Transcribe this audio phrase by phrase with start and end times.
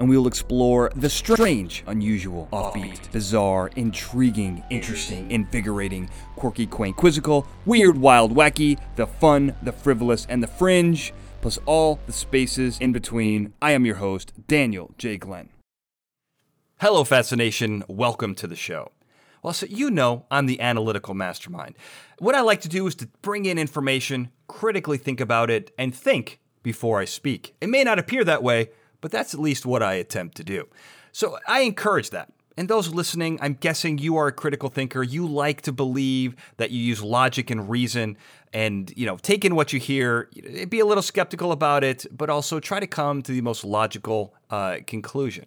[0.00, 7.46] and we will explore the strange, unusual, offbeat, bizarre, intriguing, interesting, invigorating, quirky, quaint, quizzical,
[7.66, 11.12] weird, wild, wacky, the fun, the frivolous, and the fringe,
[11.42, 13.52] plus all the spaces in between.
[13.60, 15.18] I am your host, Daniel J.
[15.18, 15.50] Glenn.
[16.80, 17.84] Hello, Fascination.
[17.86, 18.92] Welcome to the show.
[19.42, 21.76] Well, so you know I'm the analytical mastermind.
[22.18, 25.94] What I like to do is to bring in information, critically think about it, and
[25.94, 27.54] think before I speak.
[27.60, 30.68] It may not appear that way, but that's at least what I attempt to do.
[31.12, 32.32] So I encourage that.
[32.56, 35.02] And those listening, I'm guessing you are a critical thinker.
[35.02, 38.18] You like to believe that you use logic and reason
[38.52, 40.28] and, you know, take in what you hear,
[40.68, 44.34] be a little skeptical about it, but also try to come to the most logical
[44.50, 45.46] uh, conclusion.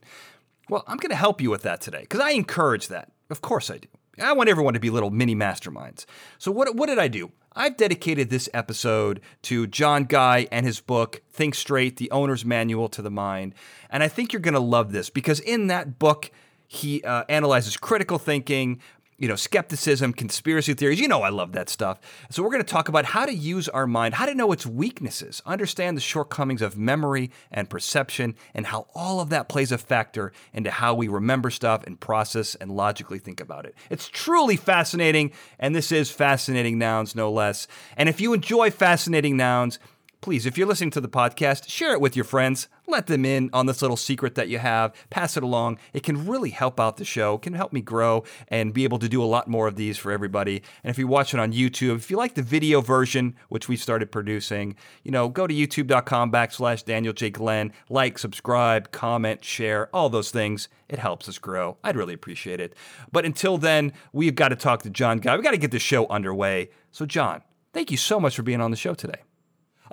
[0.69, 3.11] Well, I'm going to help you with that today because I encourage that.
[3.29, 3.89] Of course I do.
[4.21, 6.05] I want everyone to be little mini masterminds.
[6.37, 7.31] So what what did I do?
[7.55, 12.89] I've dedicated this episode to John Guy and his book Think Straight: The Owner's Manual
[12.89, 13.55] to the Mind.
[13.89, 16.31] And I think you're going to love this because in that book
[16.67, 18.79] he uh, analyzes critical thinking,
[19.17, 20.99] you know, skepticism, conspiracy theories.
[20.99, 21.99] You know, I love that stuff.
[22.29, 24.65] So, we're going to talk about how to use our mind, how to know its
[24.65, 29.77] weaknesses, understand the shortcomings of memory and perception, and how all of that plays a
[29.77, 33.75] factor into how we remember stuff and process and logically think about it.
[33.89, 37.67] It's truly fascinating, and this is Fascinating Nouns, no less.
[37.97, 39.79] And if you enjoy Fascinating Nouns,
[40.23, 42.69] please, if you're listening to the podcast, share it with your friends.
[42.87, 44.93] Let them in on this little secret that you have.
[45.09, 45.79] Pass it along.
[45.91, 48.99] It can really help out the show, it can help me grow and be able
[48.99, 50.63] to do a lot more of these for everybody.
[50.81, 53.75] And if you watch it on YouTube, if you like the video version, which we
[53.75, 57.29] started producing, you know, go to youtube.com backslash Daniel J.
[57.29, 57.73] Glenn.
[57.89, 60.69] Like, subscribe, comment, share, all those things.
[60.87, 61.75] It helps us grow.
[61.83, 62.75] I'd really appreciate it.
[63.11, 65.35] But until then, we've got to talk to John Guy.
[65.35, 66.69] We've got to get the show underway.
[66.93, 67.41] So, John,
[67.73, 69.23] thank you so much for being on the show today.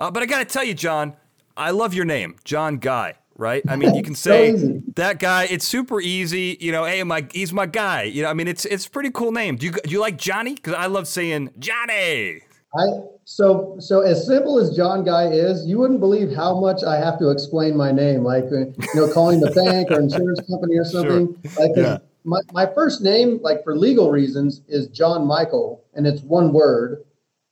[0.01, 1.15] Uh, but I got to tell you, John,
[1.55, 3.13] I love your name, John Guy.
[3.37, 3.63] Right?
[3.69, 5.43] I mean, you can say so that guy.
[5.43, 6.57] It's super easy.
[6.59, 8.03] You know, hey, my he's my guy.
[8.03, 9.57] You know, I mean, it's it's pretty cool name.
[9.57, 10.55] Do you do you like Johnny?
[10.55, 12.41] Because I love saying Johnny.
[12.75, 12.85] I
[13.25, 17.19] so so as simple as John Guy is, you wouldn't believe how much I have
[17.19, 20.85] to explain my name, like uh, you know, calling the bank or insurance company or
[20.85, 21.35] something.
[21.47, 21.67] Sure.
[21.67, 21.97] Like yeah.
[22.23, 27.03] my my first name, like for legal reasons, is John Michael, and it's one word.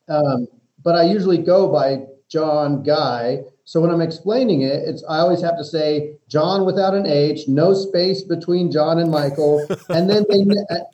[0.07, 0.47] Um,
[0.83, 3.40] but I usually go by John Guy.
[3.66, 7.47] So when I'm explaining it, it's I always have to say John without an H,
[7.47, 10.41] no space between John and Michael, and then they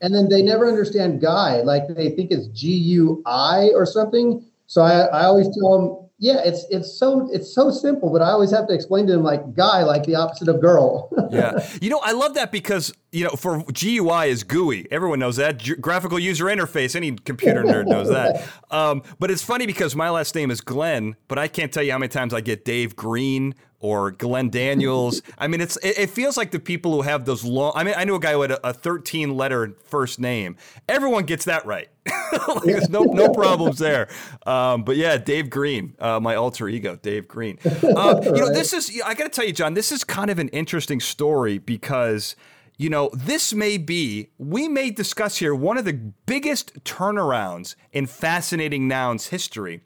[0.01, 4.43] and then they never understand Guy, like they think it's G U I or something.
[4.67, 8.29] So I, I always tell them yeah, it's it's so it's so simple, but I
[8.29, 11.09] always have to explain to them like guy, like the opposite of girl.
[11.29, 14.87] yeah, you know, I love that because you know, for GUI is GUI.
[14.91, 16.95] Everyone knows that G- graphical user interface.
[16.95, 18.47] Any computer nerd knows that.
[18.71, 21.91] Um, but it's funny because my last name is Glenn, but I can't tell you
[21.91, 23.53] how many times I get Dave Green
[23.85, 25.21] or Glenn Daniels.
[25.37, 27.71] I mean, it's it, it, feels like the people who have those long.
[27.75, 30.57] I mean, I knew a guy who had a, a 13 letter first name.
[30.89, 31.87] Everyone gets that right.
[32.47, 34.09] like, there's no no problems there.
[34.47, 37.59] Um, but yeah, Dave Green, uh, my alter ego, Dave Green.
[37.63, 39.75] Uh, you know, this is I got to tell you, John.
[39.75, 42.35] This is kind of an interesting story because.
[42.77, 48.05] You know, this may be, we may discuss here one of the biggest turnarounds in
[48.05, 49.79] fascinating nouns history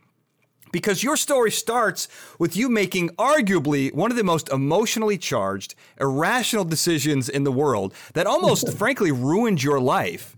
[0.72, 2.08] because your story starts
[2.38, 7.94] with you making arguably one of the most emotionally charged, irrational decisions in the world
[8.14, 10.36] that almost, frankly, ruined your life.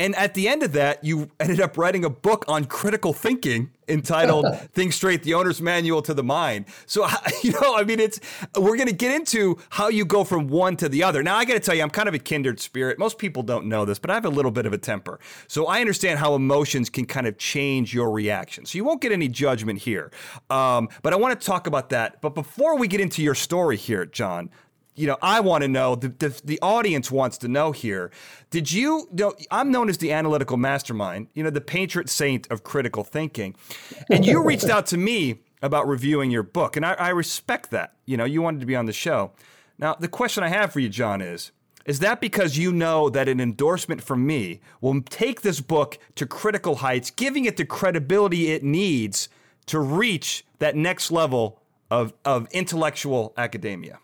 [0.00, 3.70] And at the end of that, you ended up writing a book on critical thinking
[3.86, 6.64] entitled Think Straight, the Owner's Manual to the Mind.
[6.86, 7.06] So,
[7.42, 8.18] you know, I mean, it's,
[8.56, 11.22] we're going to get into how you go from one to the other.
[11.22, 12.98] Now, I got to tell you, I'm kind of a kindred spirit.
[12.98, 15.20] Most people don't know this, but I have a little bit of a temper.
[15.48, 18.64] So I understand how emotions can kind of change your reaction.
[18.64, 20.10] So you won't get any judgment here.
[20.48, 22.22] Um, but I want to talk about that.
[22.22, 24.48] But before we get into your story here, John,
[25.00, 28.10] you know, I want to know the, the, the audience wants to know here.
[28.50, 32.64] Did you, know, I'm known as the analytical mastermind, you know, the patron saint of
[32.64, 33.56] critical thinking,
[34.10, 37.94] and you reached out to me about reviewing your book, and I, I respect that.
[38.04, 39.32] You know, you wanted to be on the show.
[39.78, 41.50] Now, the question I have for you, John, is.
[41.86, 46.26] Is that because you know that an endorsement from me will take this book to
[46.26, 49.30] critical heights, giving it the credibility it needs
[49.66, 51.58] to reach that next level
[51.90, 53.98] of, of intellectual academia?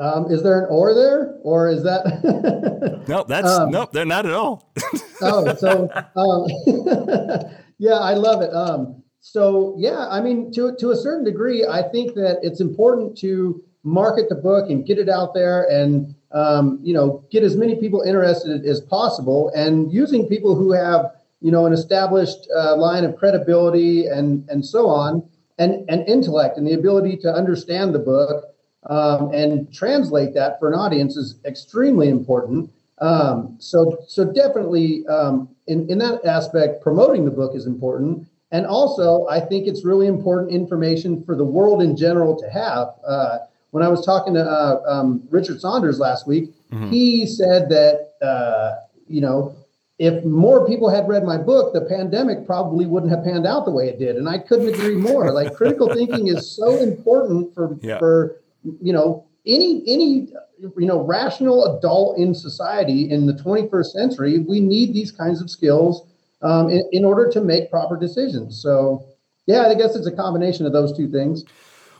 [0.00, 3.04] Um, is there an or there, or is that?
[3.08, 3.92] no, that's um, nope.
[3.92, 4.72] They're not at all.
[5.22, 8.54] oh, so um, yeah, I love it.
[8.54, 13.18] Um, so yeah, I mean, to to a certain degree, I think that it's important
[13.18, 17.56] to market the book and get it out there and um, you know get as
[17.56, 21.10] many people interested as possible and using people who have
[21.40, 25.28] you know an established uh, line of credibility and and so on
[25.58, 28.54] and and intellect and the ability to understand the book
[28.88, 32.70] um, and translate that for an audience is extremely important
[33.00, 38.66] um, so so definitely um, in in that aspect promoting the book is important and
[38.66, 43.38] also i think it's really important information for the world in general to have uh,
[43.70, 46.90] when I was talking to uh, um, Richard Saunders last week, mm-hmm.
[46.90, 48.76] he said that uh,
[49.08, 49.54] you know
[49.98, 53.70] if more people had read my book, the pandemic probably wouldn't have panned out the
[53.70, 55.32] way it did, and I couldn't agree more.
[55.32, 57.98] like critical thinking is so important for yeah.
[57.98, 60.28] for you know any any
[60.60, 64.38] you know rational adult in society in the 21st century.
[64.38, 66.06] We need these kinds of skills
[66.42, 68.60] um, in, in order to make proper decisions.
[68.60, 69.06] So
[69.46, 71.44] yeah, I guess it's a combination of those two things.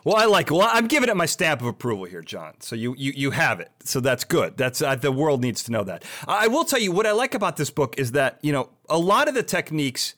[0.04, 0.50] Well, I like.
[0.50, 2.54] Well, I'm giving it my stamp of approval here, John.
[2.60, 3.70] So you you, you have it.
[3.84, 4.56] So that's good.
[4.56, 6.04] That's uh, the world needs to know that.
[6.26, 8.98] I will tell you what I like about this book is that you know a
[8.98, 10.14] lot of the techniques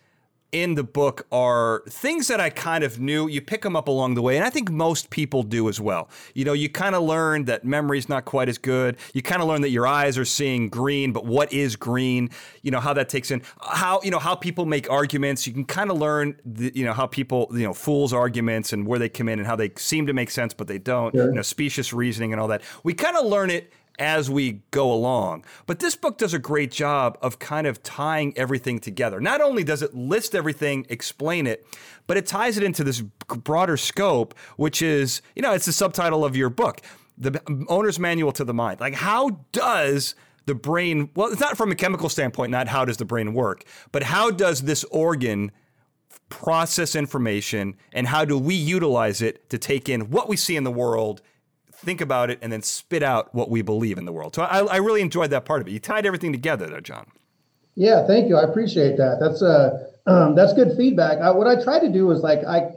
[0.53, 3.29] in the book are things that I kind of knew.
[3.29, 6.09] You pick them up along the way, and I think most people do as well.
[6.35, 8.97] You know, you kind of learn that memory's not quite as good.
[9.13, 12.31] You kind of learn that your eyes are seeing green, but what is green?
[12.63, 15.47] You know how that takes in how you know how people make arguments.
[15.47, 18.87] You can kind of learn, the, you know, how people you know fools arguments and
[18.87, 21.15] where they come in and how they seem to make sense, but they don't.
[21.15, 21.27] Sure.
[21.27, 22.63] You know, specious reasoning and all that.
[22.83, 25.45] We kind of learn it as we go along.
[25.67, 29.21] But this book does a great job of kind of tying everything together.
[29.21, 31.67] Not only does it list everything, explain it,
[32.07, 36.25] but it ties it into this broader scope, which is, you know, it's the subtitle
[36.25, 36.81] of your book,
[37.19, 38.81] The Owner's Manual to the Mind.
[38.81, 40.15] Like, how does
[40.47, 43.65] the brain, well, it's not from a chemical standpoint, not how does the brain work,
[43.93, 45.53] but how does this organ
[46.31, 50.65] process information and how do we utilize it to take in what we see in
[50.65, 51.21] the world
[51.81, 54.35] think about it, and then spit out what we believe in the world.
[54.35, 55.73] So I, I really enjoyed that part of it.
[55.73, 57.07] You tied everything together there, John.
[57.75, 58.37] Yeah, thank you.
[58.37, 59.19] I appreciate that.
[59.21, 61.19] That's uh, um, that's good feedback.
[61.19, 62.71] I, what I try to do is like I,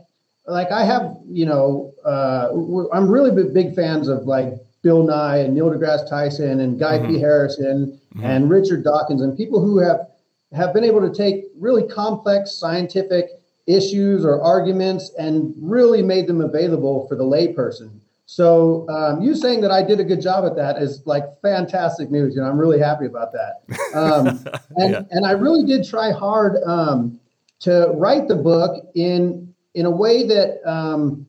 [0.48, 2.50] like I have, you know, uh,
[2.94, 7.00] I'm really big, big fans of like Bill Nye and Neil deGrasse Tyson and Guy
[7.00, 7.14] mm-hmm.
[7.14, 7.20] P.
[7.20, 8.26] Harrison mm-hmm.
[8.26, 10.08] and Richard Dawkins and people who have
[10.54, 13.30] have been able to take really complex scientific
[13.66, 17.90] issues or arguments and really made them available for the layperson.
[18.36, 22.10] So um, you saying that I did a good job at that is like fantastic
[22.10, 22.34] news.
[22.34, 23.62] You know, I'm really happy about that.
[23.96, 24.28] Um,
[24.78, 25.02] and yeah.
[25.12, 27.20] and I really did try hard um,
[27.60, 31.28] to write the book in in a way that um,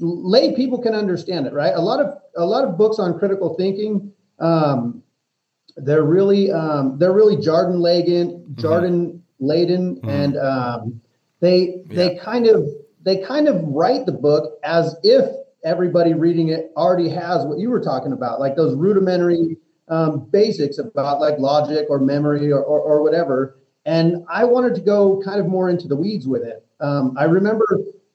[0.00, 1.52] lay people can understand it.
[1.52, 1.74] Right.
[1.74, 4.10] A lot of a lot of books on critical thinking.
[4.38, 5.02] Um,
[5.76, 10.08] they're really um, they're really jargon laden, jargon laden, mm-hmm.
[10.08, 10.92] and
[11.40, 11.94] they yeah.
[11.94, 12.66] they kind of
[13.02, 17.70] they kind of write the book as if everybody reading it already has what you
[17.70, 19.56] were talking about, like those rudimentary
[19.88, 23.58] um, basics about like logic or memory or, or, or, whatever.
[23.84, 26.64] And I wanted to go kind of more into the weeds with it.
[26.80, 27.66] Um, I remember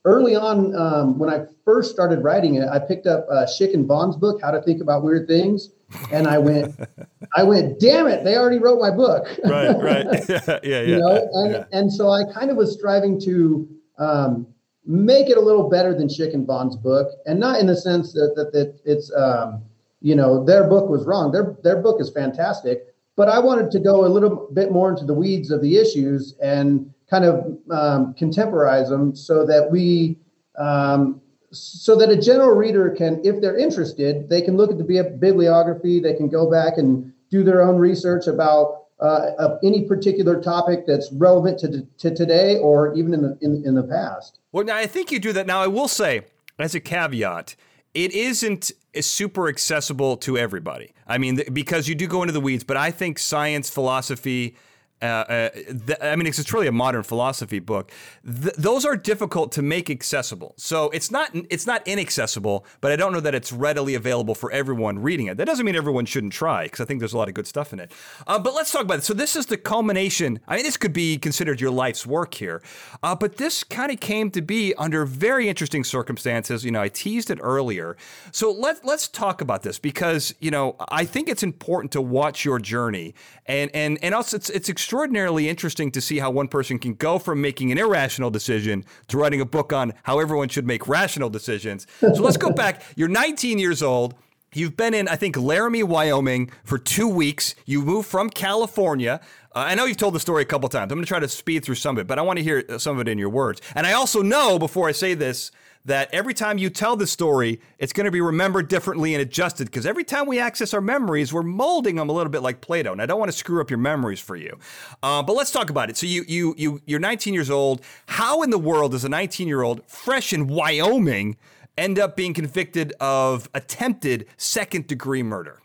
[0.06, 3.86] early on um, when I first started writing it, I picked up uh, Schick and
[3.86, 5.70] Vaughn's book, How to Think About Weird Things.
[6.12, 6.76] And I went,
[7.36, 9.28] I went, damn it, they already wrote my book.
[9.44, 10.06] right, right.
[10.30, 10.82] Yeah, yeah, yeah.
[10.82, 11.30] You know?
[11.34, 11.64] and, yeah.
[11.74, 13.68] and so I kind of was striving to
[14.00, 14.48] um,
[14.88, 18.14] make it a little better than Schick and Vaughn's book, and not in the sense
[18.14, 19.62] that that, that it's um,
[20.02, 21.32] you know their book was wrong.
[21.32, 25.06] Their their book is fantastic, but I wanted to go a little bit more into
[25.06, 30.18] the weeds of the issues and kind of um, contemporize them so that we
[30.58, 35.18] um, so that a general reader can, if they're interested, they can look at the
[35.20, 40.86] bibliography, they can go back and do their own research about uh, any particular topic
[40.88, 44.40] that's relevant to, to today or even in the in, in the past.
[44.58, 45.46] Well, now I think you do that.
[45.46, 46.22] Now I will say,
[46.58, 47.56] as a caveat,
[47.94, 50.94] it isn't super accessible to everybody.
[51.06, 54.56] I mean, because you do go into the weeds, but I think science, philosophy,
[55.02, 57.92] uh, uh, th- I mean, it's, really a modern philosophy book.
[58.26, 60.54] Th- those are difficult to make accessible.
[60.58, 64.52] So it's not it's not inaccessible, but I don't know that it's readily available for
[64.52, 65.38] everyone reading it.
[65.38, 67.74] That doesn't mean everyone shouldn't try, because I think there's a lot of good stuff
[67.74, 67.92] in it.
[68.26, 69.04] Uh, but let's talk about it.
[69.04, 70.40] So this is the culmination.
[70.48, 72.64] I mean, this could be considered your life's work here,
[73.04, 76.66] uh, but this kind of came to be under very interesting circumstances.
[76.66, 77.98] You know, I teased it earlier.
[78.32, 82.46] So let let's talk about this because you know I think it's important to watch
[82.46, 83.14] your journey,
[83.46, 87.20] and and and also it's it's extraordinarily interesting to see how one person can go
[87.20, 91.30] from making an irrational decision to writing a book on how everyone should make rational
[91.30, 91.86] decisions.
[92.00, 92.82] So let's go back.
[92.96, 94.16] You're 19 years old.
[94.54, 97.54] You've been in, I think, Laramie, Wyoming for two weeks.
[97.66, 99.20] You moved from California.
[99.54, 100.90] Uh, I know you've told the story a couple times.
[100.90, 102.80] I'm going to try to speed through some of it, but I want to hear
[102.80, 103.62] some of it in your words.
[103.76, 105.52] And I also know, before I say this,
[105.88, 109.66] that every time you tell the story, it's going to be remembered differently and adjusted
[109.66, 112.92] because every time we access our memories, we're molding them a little bit like Play-Doh.
[112.92, 114.58] And I don't want to screw up your memories for you.
[115.02, 115.98] Uh, but let's talk about it.
[115.98, 117.82] So you you you you're 19 years old.
[118.08, 121.38] How in the world does a 19 year old fresh in Wyoming
[121.78, 125.62] end up being convicted of attempted second degree murder?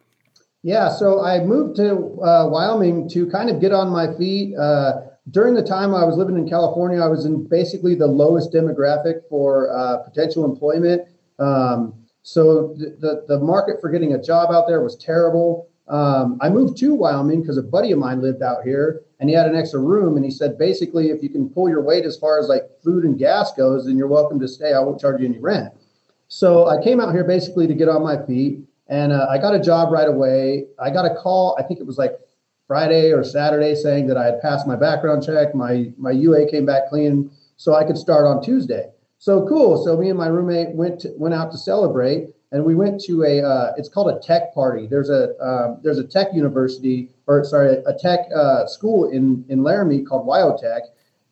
[0.62, 4.56] Yeah, so I moved to uh, Wyoming to kind of get on my feet.
[4.56, 5.00] Uh,
[5.30, 9.28] during the time I was living in California, I was in basically the lowest demographic
[9.28, 11.02] for uh, potential employment.
[11.38, 15.68] Um, so the, the, market for getting a job out there was terrible.
[15.88, 19.34] Um, I moved to Wyoming because a buddy of mine lived out here and he
[19.34, 20.16] had an extra room.
[20.16, 23.04] And he said, basically, if you can pull your weight as far as like food
[23.04, 24.72] and gas goes, then you're welcome to stay.
[24.72, 25.72] I won't charge you any rent.
[26.28, 29.54] So I came out here basically to get on my feet and uh, I got
[29.54, 30.66] a job right away.
[30.78, 32.12] I got a call, I think it was like
[32.66, 35.54] Friday or Saturday saying that I had passed my background check.
[35.54, 38.90] My my UA came back clean, so I could start on Tuesday.
[39.18, 39.82] So cool.
[39.84, 43.24] So me and my roommate went to, went out to celebrate, and we went to
[43.24, 44.86] a uh, it's called a tech party.
[44.86, 49.62] There's a um, there's a tech university or sorry a tech uh, school in in
[49.62, 50.80] Laramie called WyoTech,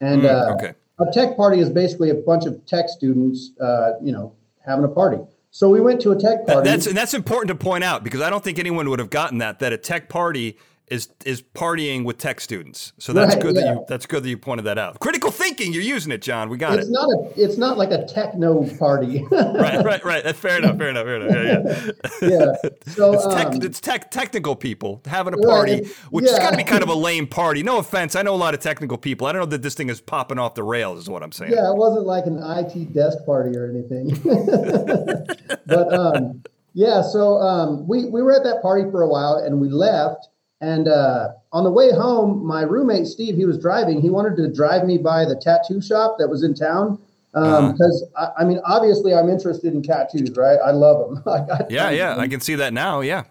[0.00, 0.74] and mm, okay.
[0.98, 4.34] a tech party is basically a bunch of tech students, uh, you know,
[4.64, 5.18] having a party.
[5.50, 6.68] So we went to a tech party.
[6.68, 9.38] That's and that's important to point out because I don't think anyone would have gotten
[9.38, 10.56] that that a tech party
[10.90, 12.92] is is partying with tech students.
[12.98, 13.62] So that's right, good yeah.
[13.62, 14.98] that you that's good that you pointed that out.
[14.98, 16.48] Critical thinking, you're using it, John.
[16.48, 16.90] We got it's it.
[16.90, 19.24] It's not a it's not like a techno party.
[19.30, 20.24] right, right, right.
[20.24, 20.76] That's fair enough.
[20.76, 21.06] Fair enough.
[21.06, 21.94] Fair enough.
[22.20, 22.28] Yeah, yeah.
[22.28, 22.70] yeah.
[22.88, 26.32] So it's, tech, um, it's tech technical people having a party, right, which yeah.
[26.32, 27.62] has got to be kind of a lame party.
[27.62, 28.16] No offense.
[28.16, 29.28] I know a lot of technical people.
[29.28, 31.00] I don't know that this thing is popping off the rails.
[31.00, 31.52] Is what I'm saying.
[31.52, 34.18] Yeah, it wasn't like an IT desk party or anything.
[35.66, 36.42] but um,
[36.74, 40.29] yeah, so um, we we were at that party for a while and we left
[40.60, 44.00] and uh, on the way home, my roommate Steve, he was driving.
[44.00, 46.98] He wanted to drive me by the tattoo shop that was in town
[47.32, 48.32] because um, uh-huh.
[48.36, 50.58] I, I, mean, obviously, I'm interested in tattoos, right?
[50.64, 51.22] I love them.
[51.50, 53.00] I yeah, yeah, I can see that now.
[53.00, 53.24] Yeah,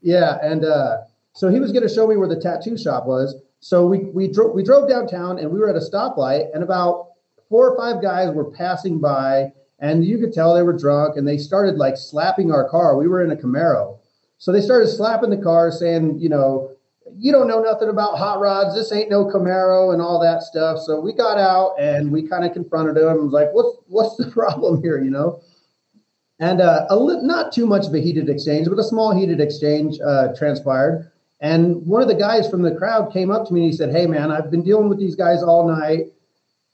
[0.00, 0.98] yeah, and uh,
[1.34, 3.34] so he was going to show me where the tattoo shop was.
[3.60, 7.08] So we we drove we drove downtown and we were at a stoplight, and about
[7.50, 11.28] four or five guys were passing by, and you could tell they were drunk, and
[11.28, 12.96] they started like slapping our car.
[12.96, 13.98] We were in a Camaro
[14.40, 16.70] so they started slapping the car, saying, you know,
[17.18, 18.74] you don't know nothing about hot rods.
[18.74, 20.78] This ain't no Camaro and all that stuff.
[20.78, 23.06] So we got out and we kind of confronted them.
[23.06, 25.42] I was like, what's what's the problem here, you know?
[26.38, 29.40] And uh, a li- not too much of a heated exchange, but a small heated
[29.40, 31.12] exchange uh, transpired.
[31.42, 33.90] And one of the guys from the crowd came up to me and he said,
[33.90, 36.06] "Hey, man, I've been dealing with these guys all night.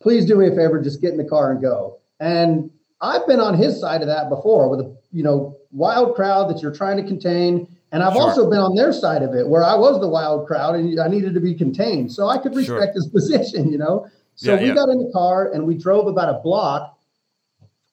[0.01, 2.71] Please do me a favor, just get in the car and go." And
[3.01, 6.63] I've been on his side of that before with a you know wild crowd that
[6.63, 7.69] you're trying to contain.
[7.93, 8.23] And I've sure.
[8.23, 11.07] also been on their side of it where I was the wild crowd and I
[11.07, 12.11] needed to be contained.
[12.13, 13.03] So I could respect sure.
[13.03, 14.09] his position, you know?
[14.35, 14.75] So yeah, we yeah.
[14.75, 16.99] got in the car and we drove about a block.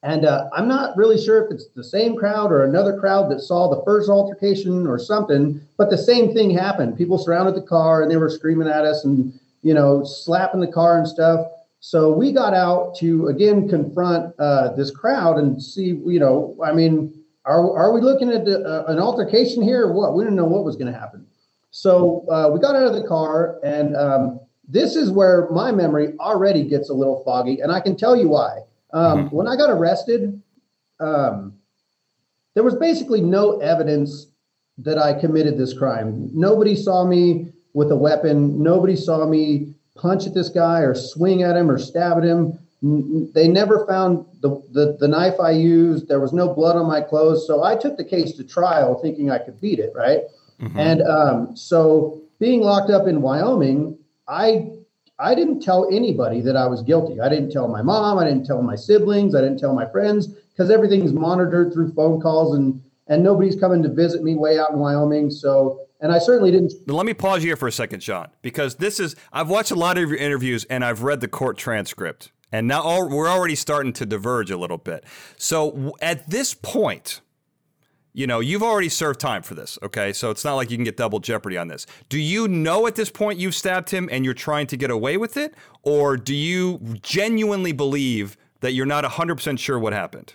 [0.01, 3.39] And uh, I'm not really sure if it's the same crowd or another crowd that
[3.39, 6.97] saw the first altercation or something, but the same thing happened.
[6.97, 10.67] People surrounded the car and they were screaming at us and, you know, slapping the
[10.67, 11.47] car and stuff.
[11.79, 16.73] So we got out to again confront uh, this crowd and see, you know, I
[16.73, 20.15] mean, are, are we looking at the, uh, an altercation here or what?
[20.15, 21.25] We didn't know what was going to happen.
[21.71, 26.13] So uh, we got out of the car, and um, this is where my memory
[26.19, 28.59] already gets a little foggy, and I can tell you why.
[28.93, 29.35] Um, mm-hmm.
[29.35, 30.41] When I got arrested,
[30.99, 31.53] um,
[32.53, 34.27] there was basically no evidence
[34.77, 36.29] that I committed this crime.
[36.33, 38.61] Nobody saw me with a weapon.
[38.61, 42.59] Nobody saw me punch at this guy or swing at him or stab at him
[42.83, 46.09] they never found the, the, the, knife I used.
[46.09, 47.47] There was no blood on my clothes.
[47.47, 50.23] So I took the case to trial thinking I could beat it, right?
[50.59, 50.77] Mm-hmm.
[50.77, 53.97] And um, so being locked up in Wyoming,
[54.27, 54.69] I
[55.17, 57.21] I didn't tell anybody that I was guilty.
[57.21, 58.17] I didn't tell my mom.
[58.17, 59.33] I didn't tell my siblings.
[59.33, 63.81] I didn't tell my friends because everything's monitored through phone calls and and nobody's coming
[63.83, 65.31] to visit me way out in Wyoming.
[65.31, 66.73] So and I certainly didn't.
[66.85, 69.75] Let me pause you here for a second, Sean, because this is I've watched a
[69.75, 72.33] lot of your interviews and I've read the court transcript.
[72.53, 75.03] And now all, we're already starting to diverge a little bit.
[75.37, 77.19] So at this point,
[78.13, 80.13] you know, you've already served time for this, okay?
[80.13, 81.87] So it's not like you can get double jeopardy on this.
[82.09, 85.17] Do you know at this point you've stabbed him and you're trying to get away
[85.17, 85.55] with it?
[85.81, 90.33] Or do you genuinely believe that you're not 100% sure what happened?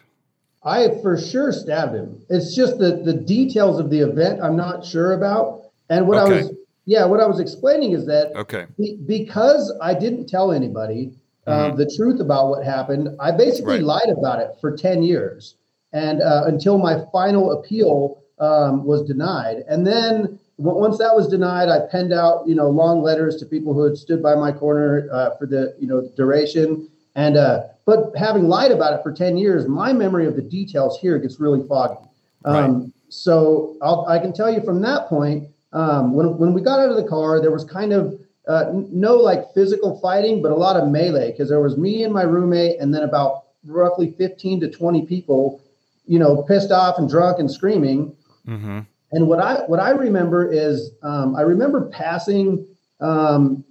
[0.64, 2.20] I for sure stabbed him.
[2.28, 5.70] It's just that the details of the event I'm not sure about.
[5.88, 6.40] And what okay.
[6.40, 6.52] I was,
[6.84, 8.66] yeah, what I was explaining is that okay.
[8.76, 11.12] Be, because I didn't tell anybody,
[11.48, 11.76] mm-hmm.
[11.76, 13.08] the truth about what happened.
[13.20, 13.82] I basically right.
[13.82, 15.56] lied about it for 10 years.
[15.92, 19.64] and uh, until my final appeal um, was denied.
[19.68, 23.74] And then once that was denied, I penned out you know long letters to people
[23.74, 26.88] who had stood by my corner uh, for the you know duration.
[27.14, 30.98] And uh, but having lied about it for ten years, my memory of the details
[31.00, 32.00] here gets really foggy.
[32.44, 32.92] Um, right.
[33.08, 36.90] So I'll, i can tell you from that point, um, when when we got out
[36.90, 40.76] of the car, there was kind of uh, no like physical fighting, but a lot
[40.76, 44.70] of melee because there was me and my roommate, and then about roughly fifteen to
[44.70, 45.60] twenty people,
[46.06, 48.16] you know, pissed off and drunk and screaming.
[48.46, 48.80] Mm-hmm.
[49.12, 52.66] And what I what I remember is um, I remember passing
[53.00, 53.64] um,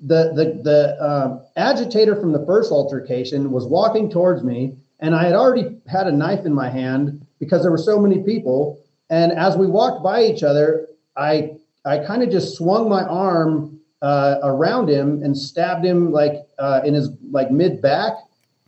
[0.00, 5.24] the the the uh, agitator from the first altercation was walking towards me, and I
[5.24, 8.80] had already had a knife in my hand because there were so many people.
[9.10, 10.86] And as we walked by each other,
[11.16, 16.46] I I kind of just swung my arm uh, around him and stabbed him like
[16.58, 18.12] uh, in his like mid back,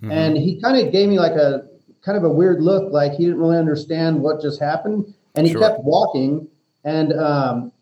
[0.02, 0.10] mm-hmm.
[0.10, 1.68] and he kind of gave me like a
[2.02, 5.52] kind of a weird look, like he didn't really understand what just happened and he
[5.52, 5.60] sure.
[5.60, 6.48] kept walking.
[6.84, 7.72] And um,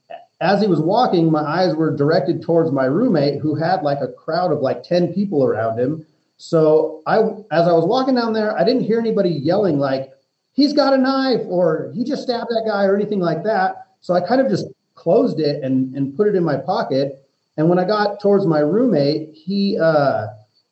[0.41, 4.09] as he was walking, my eyes were directed towards my roommate, who had like a
[4.09, 6.05] crowd of like ten people around him.
[6.37, 7.19] So I,
[7.51, 10.13] as I was walking down there, I didn't hear anybody yelling like,
[10.53, 13.87] "He's got a knife" or "He just stabbed that guy" or anything like that.
[14.01, 17.25] So I kind of just closed it and and put it in my pocket.
[17.59, 20.29] And when I got towards my roommate, he uh,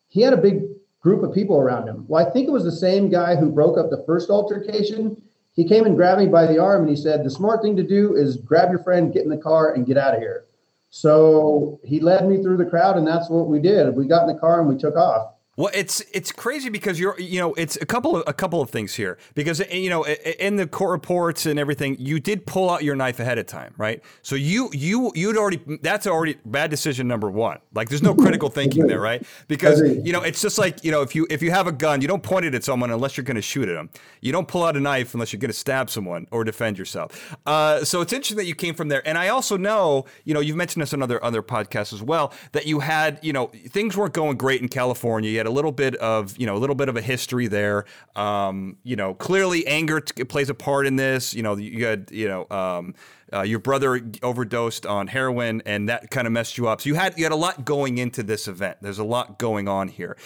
[0.09, 0.63] he had a big
[1.03, 2.07] group of people around him.
[2.09, 5.21] Well, I think it was the same guy who broke up the first altercation
[5.57, 7.83] he came and grabbed me by the arm and he said, The smart thing to
[7.83, 10.45] do is grab your friend, get in the car, and get out of here.
[10.91, 13.97] So he led me through the crowd, and that's what we did.
[13.97, 15.33] We got in the car and we took off.
[15.57, 18.69] Well, it's it's crazy because you're you know it's a couple of a couple of
[18.69, 22.21] things here because eh, you know eh, eh, in the court reports and everything you
[22.21, 24.03] did pull out your knife ahead of time, right?
[24.21, 27.59] So you you you'd already that's already bad decision number one.
[27.75, 29.27] Like there's no critical thinking there, right?
[29.49, 32.03] Because you know it's just like you know if you if you have a gun,
[32.03, 33.89] you don't point it at someone unless you're going to shoot at them.
[34.21, 37.35] You don't pull out a knife unless you're going to stab someone or defend yourself.
[37.47, 40.41] Uh, so it's interesting that you came from there, and I also know you know
[40.41, 43.97] you've mentioned this on other other podcasts as well that you had you know things
[43.97, 45.31] weren't going great in California.
[45.31, 47.85] You a little bit of you know a little bit of a history there.
[48.15, 51.35] Um, you know, clearly anger t- plays a part in this.
[51.35, 52.47] You know, you had you know.
[52.51, 52.95] Um,
[53.33, 56.81] uh, your brother overdosed on heroin, and that kind of messed you up.
[56.81, 58.79] So you had you had a lot going into this event.
[58.81, 60.17] There's a lot going on here,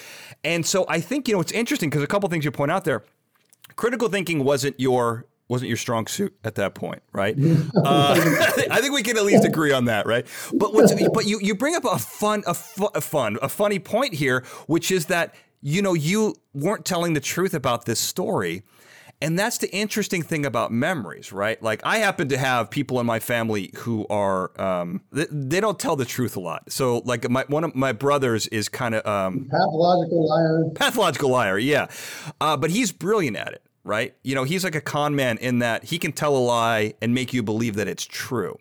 [0.44, 2.84] and so I think you know it's interesting because a couple things you point out
[2.84, 3.02] there.
[3.76, 7.36] Critical thinking wasn't your wasn't your strong suit at that point, right?
[7.36, 8.14] uh,
[8.70, 10.24] I think we can at least agree on that, right?
[10.54, 13.80] But what's, but you you bring up a fun a, fu- a fun a funny
[13.80, 18.62] point here, which is that you know you weren't telling the truth about this story.
[19.22, 21.62] And that's the interesting thing about memories, right?
[21.62, 25.78] Like I happen to have people in my family who are um, they, they, don't
[25.78, 26.72] tell the truth a lot.
[26.72, 30.70] So like my one of my brothers is kind of um, pathological liar.
[30.74, 31.88] Pathological liar, yeah.
[32.40, 34.14] Uh, but he's brilliant at it right?
[34.22, 37.14] You know, he's like a con man in that he can tell a lie and
[37.14, 38.58] make you believe that it's true.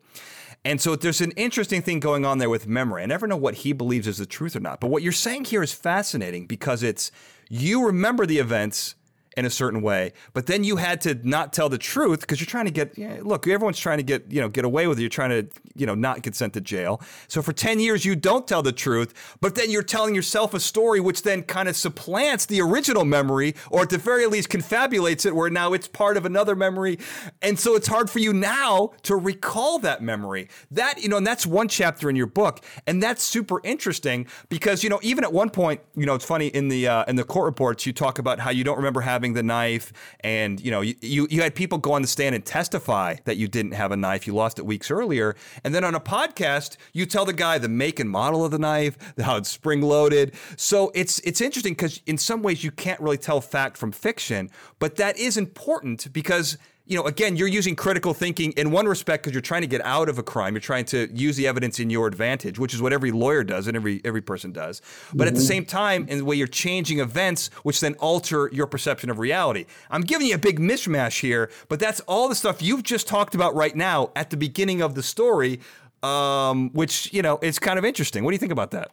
[0.65, 3.03] And so there's an interesting thing going on there with memory.
[3.03, 4.81] I never know what he believes is the truth or not.
[4.81, 7.11] But what you're saying here is fascinating because it's
[7.49, 8.95] you remember the events
[9.37, 12.47] in a certain way, but then you had to not tell the truth because you're
[12.47, 12.97] trying to get.
[13.25, 15.01] Look, everyone's trying to get you know get away with it.
[15.01, 17.01] You're trying to you know not get sent to jail.
[17.27, 20.59] So for ten years you don't tell the truth, but then you're telling yourself a
[20.59, 25.25] story which then kind of supplants the original memory, or at the very least confabulates
[25.25, 26.97] it, where now it's part of another memory,
[27.41, 30.49] and so it's hard for you now to recall that memory.
[30.71, 34.83] That you know, and that's one chapter in your book, and that's super interesting because
[34.83, 37.23] you know even at one point, you know, it's funny in the uh, in the
[37.23, 40.71] court reports you talk about how you don't remember having having the knife, and you
[40.71, 40.95] know you,
[41.29, 44.25] you, had people go on the stand and testify that you didn't have a knife,
[44.25, 47.67] you lost it weeks earlier, and then on a podcast you tell the guy the
[47.67, 50.33] make and model of the knife, how it's spring loaded.
[50.55, 54.49] So it's it's interesting because in some ways you can't really tell fact from fiction,
[54.79, 56.57] but that is important because
[56.89, 59.85] you know, again, you're using critical thinking in one respect because you're trying to get
[59.85, 60.55] out of a crime.
[60.55, 63.67] You're trying to use the evidence in your advantage, which is what every lawyer does
[63.67, 64.81] and every every person does.
[65.13, 65.27] But mm-hmm.
[65.27, 65.47] at the mm-hmm.
[65.47, 69.67] same time, in the way you're changing events, which then alter your perception of reality.
[69.91, 73.35] I'm giving you a big mishmash here, but that's all the stuff you've just talked
[73.35, 75.59] about right now at the beginning of the story,
[76.01, 78.23] um, which you know is kind of interesting.
[78.23, 78.89] What do you think about that?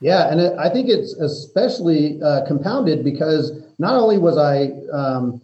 [0.00, 5.40] Yeah, and I think it's especially uh, compounded because not only was I um,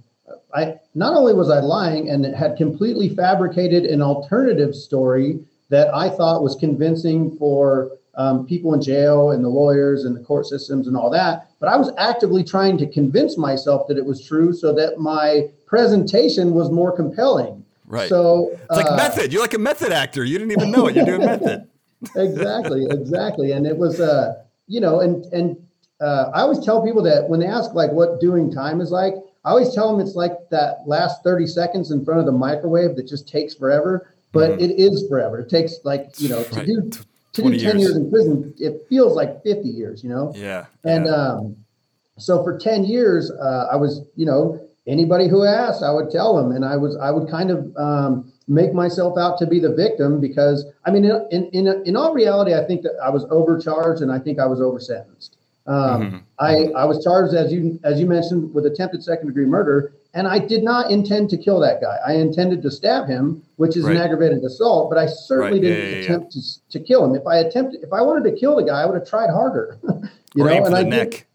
[0.57, 5.39] I not only was I lying and had completely fabricated an alternative story
[5.69, 10.21] that I thought was convincing for um, people in jail and the lawyers and the
[10.21, 14.07] court systems and all that, but I was actively trying to convince myself that it
[14.07, 17.63] was true so that my presentation was more compelling.
[17.87, 18.09] Right.
[18.09, 19.33] So it's like uh, method.
[19.33, 20.25] You're like a method actor.
[20.25, 20.97] You didn't even know it.
[20.97, 21.69] You're doing method.
[22.17, 22.87] exactly.
[22.89, 23.53] Exactly.
[23.53, 25.57] And it was, uh, you know, and and
[26.01, 29.15] uh, I always tell people that when they ask like what doing time is like,
[29.47, 32.97] I always tell them it's like that last 30 seconds in front of the microwave
[32.97, 34.65] that just takes forever, but mm-hmm.
[34.65, 35.39] it is forever.
[35.39, 36.67] It takes like, you know, to right.
[36.67, 36.91] do
[37.35, 37.63] to do 10 years.
[37.63, 37.97] years.
[37.97, 40.33] in prison, it feels like 50 years, you know?
[40.35, 40.67] Yeah.
[40.85, 41.13] And yeah.
[41.13, 41.57] um
[42.19, 46.37] so for 10 years, uh, I was, you know, anybody who asked, I would tell
[46.37, 49.75] them, and I was, I would kind of um, make myself out to be the
[49.75, 54.03] victim because, I mean, in in in all reality, I think that I was overcharged
[54.03, 55.36] and I think I was over sentenced.
[55.67, 56.17] Um, mm-hmm.
[56.39, 60.29] I I was charged as you as you mentioned with attempted second degree murder, and
[60.29, 61.99] I did not intend to kill that guy.
[62.07, 63.97] I intended to stab him, which is right.
[63.97, 65.63] an aggravated assault, but I certainly right.
[65.63, 66.43] didn't yeah, attempt yeah.
[66.43, 67.15] To, to kill him.
[67.15, 69.79] If I attempted, if I wanted to kill the guy, I would have tried harder.
[70.35, 71.11] you or know, and I neck.
[71.11, 71.27] Did,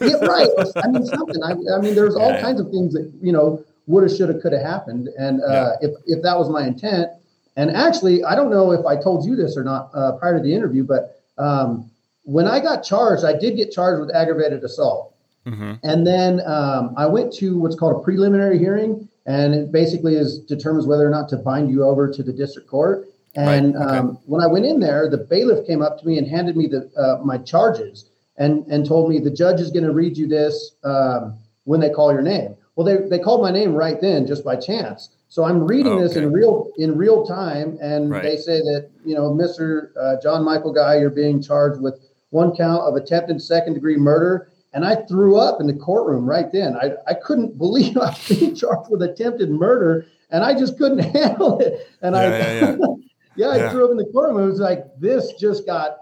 [0.00, 0.48] yeah, right.
[0.76, 1.42] I mean, something.
[1.42, 4.62] I, I mean, there's all yeah, kinds of things that you know woulda, shoulda, coulda
[4.62, 7.08] happened, and uh, if if that was my intent,
[7.56, 10.42] and actually, I don't know if I told you this or not uh, prior to
[10.42, 11.90] the interview, but um,
[12.24, 15.14] when I got charged, I did get charged with aggravated assault,
[15.46, 15.74] mm-hmm.
[15.82, 20.38] and then um, I went to what's called a preliminary hearing, and it basically is
[20.40, 23.08] determines whether or not to bind you over to the district court.
[23.34, 23.86] And right.
[23.86, 23.96] okay.
[23.98, 26.66] um, when I went in there, the bailiff came up to me and handed me
[26.66, 30.26] the uh, my charges and and told me the judge is going to read you
[30.26, 32.54] this um, when they call your name.
[32.76, 35.10] Well, they they called my name right then just by chance.
[35.28, 36.02] So I'm reading okay.
[36.02, 38.22] this in real in real time, and right.
[38.22, 39.88] they say that you know, Mr.
[39.96, 42.00] Uh, John Michael Guy, you're being charged with
[42.32, 44.50] one count of attempted second degree murder.
[44.74, 46.76] And I threw up in the courtroom right then.
[46.76, 50.98] I, I couldn't believe I was being charged with attempted murder, and I just couldn't
[51.14, 51.88] handle it.
[52.00, 52.76] And yeah, I, yeah, yeah.
[53.36, 54.42] yeah, I threw up in the courtroom.
[54.42, 55.98] It was like this just got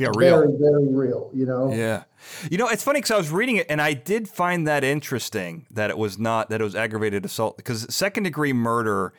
[0.00, 0.38] it's real.
[0.38, 1.72] Very, very real, you know?
[1.72, 2.04] Yeah.
[2.50, 5.66] You know, it's funny because I was reading it and I did find that interesting
[5.70, 9.12] that it was not, that it was aggravated assault because second degree murder,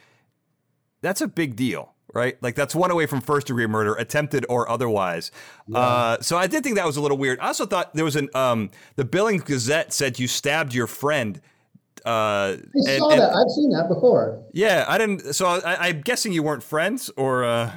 [1.02, 2.42] that's a big deal, right?
[2.42, 5.32] Like that's one away from first degree murder, attempted or otherwise.
[5.68, 5.78] Yeah.
[5.78, 7.40] Uh, so I did think that was a little weird.
[7.40, 11.40] I also thought there was an, um, the Billings Gazette said you stabbed your friend.
[12.06, 13.36] Uh, I saw and, that.
[13.36, 14.42] I've seen that before.
[14.54, 15.36] Yeah, I didn't.
[15.36, 17.72] So I, am guessing you weren't friends, or uh...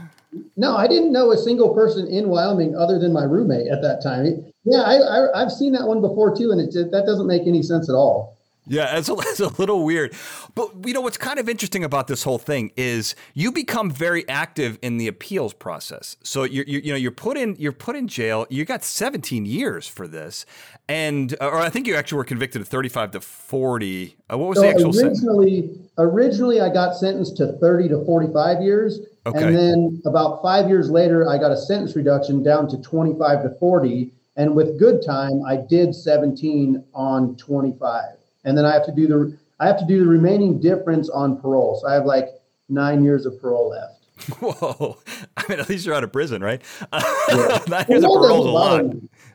[0.57, 4.03] No, I didn't know a single person in Wyoming other than my roommate at that
[4.03, 4.53] time.
[4.65, 7.89] Yeah, I, have seen that one before too, and it, that doesn't make any sense
[7.89, 8.38] at all.
[8.69, 10.15] Yeah, it's a, it's a little weird.
[10.55, 14.29] But you know what's kind of interesting about this whole thing is you become very
[14.29, 16.17] active in the appeals process.
[16.23, 18.47] So you you know you're put in you're put in jail.
[18.51, 20.47] You got 17 years for this,
[20.89, 24.17] and uh, or I think you actually were convicted of 35 to 40.
[24.31, 25.61] Uh, what was so the actual originally?
[25.61, 25.89] Sentence?
[25.99, 29.43] Originally, I got sentenced to 30 to 45 years, okay.
[29.43, 33.51] and then about five years later, I got a sentence reduction down to 25 to
[33.59, 34.13] 40.
[34.37, 39.07] And with good time, I did 17 on 25 and then I have to do
[39.07, 41.79] the I have to do the remaining difference on parole.
[41.81, 42.29] So I have like
[42.69, 43.95] nine years of parole left.
[44.41, 44.99] Whoa!
[45.37, 46.61] I mean, at least you're out of prison, right?
[46.93, 47.59] Yeah.
[47.69, 48.85] nine years parole of parole's a lot.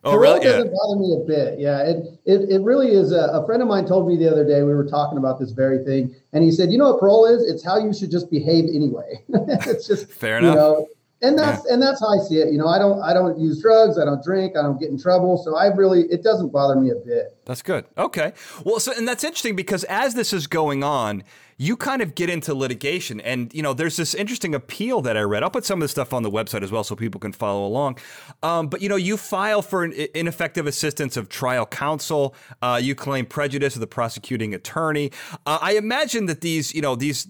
[0.03, 0.39] Oh, parole really?
[0.43, 0.77] doesn't yeah.
[0.77, 1.59] bother me a bit.
[1.59, 3.11] Yeah, it it, it really is.
[3.13, 5.51] A, a, friend of mine told me the other day we were talking about this
[5.51, 7.49] very thing, and he said, "You know what parole is?
[7.49, 9.23] It's how you should just behave anyway.
[9.29, 10.53] it's just fair enough.
[10.53, 10.87] You know,
[11.23, 11.73] and that's yeah.
[11.73, 12.51] and that's how I see it.
[12.51, 14.99] You know, I don't I don't use drugs, I don't drink, I don't get in
[14.99, 17.37] trouble, so I really it doesn't bother me a bit.
[17.45, 17.85] That's good.
[17.97, 18.33] Okay.
[18.63, 21.23] Well, so and that's interesting because as this is going on,
[21.57, 25.21] you kind of get into litigation, and you know, there's this interesting appeal that I
[25.21, 25.43] read.
[25.43, 27.65] I'll put some of the stuff on the website as well, so people can follow
[27.65, 27.99] along.
[28.41, 32.35] Um, but you know, you file for an ineffective assistance of trial counsel.
[32.61, 35.11] Uh, you claim prejudice of the prosecuting attorney.
[35.45, 37.27] Uh, I imagine that these, you know, these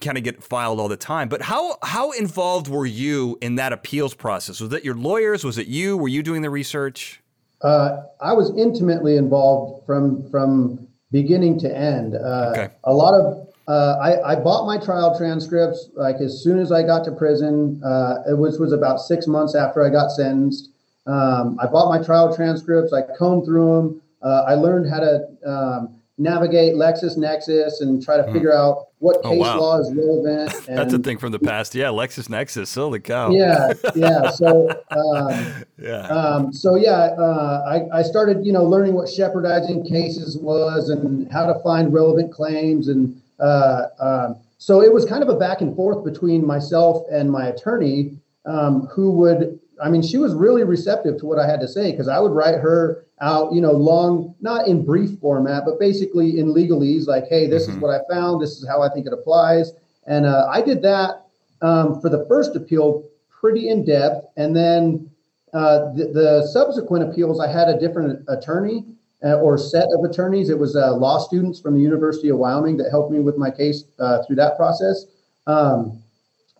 [0.00, 1.28] kind of get filed all the time.
[1.28, 4.60] But how how involved were you in that appeals process?
[4.60, 5.44] Was it your lawyers?
[5.44, 5.96] Was it you?
[5.96, 7.22] Were you doing the research?
[7.62, 12.14] Uh, I was intimately involved from from beginning to end.
[12.14, 12.68] Uh, okay.
[12.84, 16.82] A lot of uh, I, I, bought my trial transcripts like as soon as I
[16.82, 20.70] got to prison, uh, which was about six months after I got sentenced.
[21.06, 22.92] Um, I bought my trial transcripts.
[22.92, 24.02] I combed through them.
[24.22, 28.32] Uh, I learned how to um, navigate LexisNexis and try to mm.
[28.32, 29.60] figure out what oh, case oh, wow.
[29.60, 30.68] law is relevant.
[30.68, 31.74] And, That's a thing from the past.
[31.74, 32.74] Yeah, LexisNexis.
[32.74, 33.30] Holy cow.
[33.30, 34.30] Yeah, yeah.
[34.30, 36.06] So, um, yeah.
[36.08, 41.30] Um, so yeah, uh, I, I started, you know, learning what shepardizing cases was and
[41.32, 45.62] how to find relevant claims, and uh, um, so it was kind of a back
[45.62, 50.64] and forth between myself and my attorney, um, who would I mean, she was really
[50.64, 53.72] receptive to what I had to say because I would write her out, you know,
[53.72, 57.76] long, not in brief format, but basically in legalese, like, hey, this mm-hmm.
[57.76, 59.72] is what I found, this is how I think it applies.
[60.06, 61.26] And uh, I did that
[61.62, 64.26] um, for the first appeal pretty in depth.
[64.36, 65.10] And then
[65.52, 68.84] uh, the, the, subsequent appeals, I had a different attorney
[69.24, 70.48] uh, or set of attorneys.
[70.48, 73.50] It was uh, law students from the University of Wyoming that helped me with my
[73.50, 75.06] case uh, through that process.
[75.46, 75.99] Um,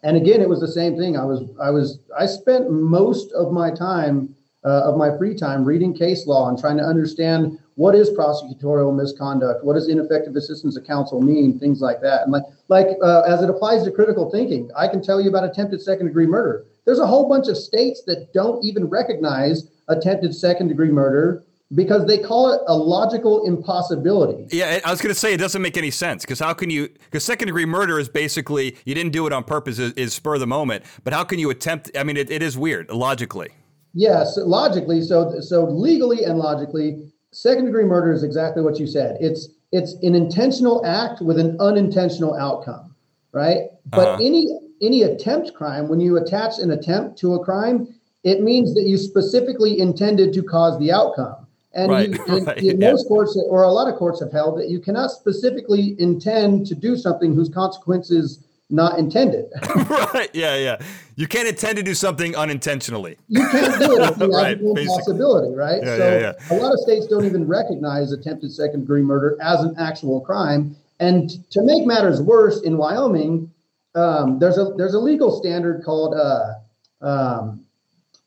[0.02, 1.16] and again, it was the same thing.
[1.16, 4.34] I was I was I spent most of my time
[4.64, 8.94] uh, of my free time reading case law and trying to understand what is prosecutorial
[8.94, 9.64] misconduct?
[9.64, 11.58] What does ineffective assistance of counsel mean?
[11.58, 12.24] Things like that.
[12.24, 15.44] And like, like uh, as it applies to critical thinking, I can tell you about
[15.44, 16.66] attempted second degree murder.
[16.84, 21.42] There's a whole bunch of states that don't even recognize attempted second degree murder
[21.74, 24.46] because they call it a logical impossibility.
[24.50, 26.88] Yeah, I was going to say it doesn't make any sense because how can you?
[26.88, 30.34] Because second degree murder is basically you didn't do it on purpose, is, is spur
[30.34, 30.84] of the moment.
[31.04, 31.90] But how can you attempt?
[31.96, 33.50] I mean, it, it is weird logically.
[33.94, 35.02] Yes, logically.
[35.02, 39.16] So, so legally and logically, second degree murder is exactly what you said.
[39.20, 42.94] It's it's an intentional act with an unintentional outcome,
[43.32, 43.68] right?
[43.86, 44.18] But uh-huh.
[44.22, 44.48] any
[44.82, 47.86] any attempt crime, when you attach an attempt to a crime,
[48.24, 51.39] it means that you specifically intended to cause the outcome.
[51.72, 52.90] And right, you, in, right, in yeah.
[52.90, 56.74] most courts, or a lot of courts have held that you cannot specifically intend to
[56.74, 59.46] do something whose consequences not intended.
[60.14, 60.30] right.
[60.32, 60.56] Yeah.
[60.56, 60.80] Yeah.
[61.16, 63.18] You can't intend to do something unintentionally.
[63.28, 65.82] You can't do it right, possibility, right?
[65.82, 66.56] Yeah, so yeah, yeah.
[66.56, 70.76] a lot of states don't even recognize attempted second degree murder as an actual crime.
[70.98, 73.50] And to make matters worse, in Wyoming,
[73.94, 76.54] um, there's a there's a legal standard called uh,
[77.00, 77.64] um,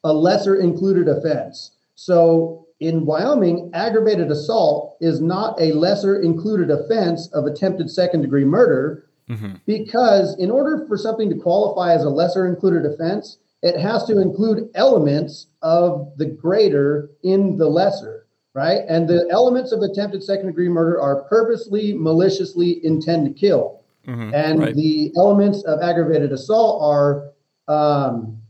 [0.04, 1.72] a lesser included offense.
[1.96, 8.46] So in Wyoming, aggravated assault is not a lesser included offense of attempted second degree
[8.46, 9.54] murder Mm-hmm.
[9.66, 14.20] Because in order for something to qualify as a lesser included offense, it has to
[14.20, 18.82] include elements of the greater in the lesser, right?
[18.90, 23.82] And the elements of attempted second degree murder are purposely, maliciously intend to kill.
[24.08, 24.34] Mm-hmm.
[24.34, 24.76] And right.
[24.76, 27.32] the elements of aggravated assault are
[27.74, 28.42] um,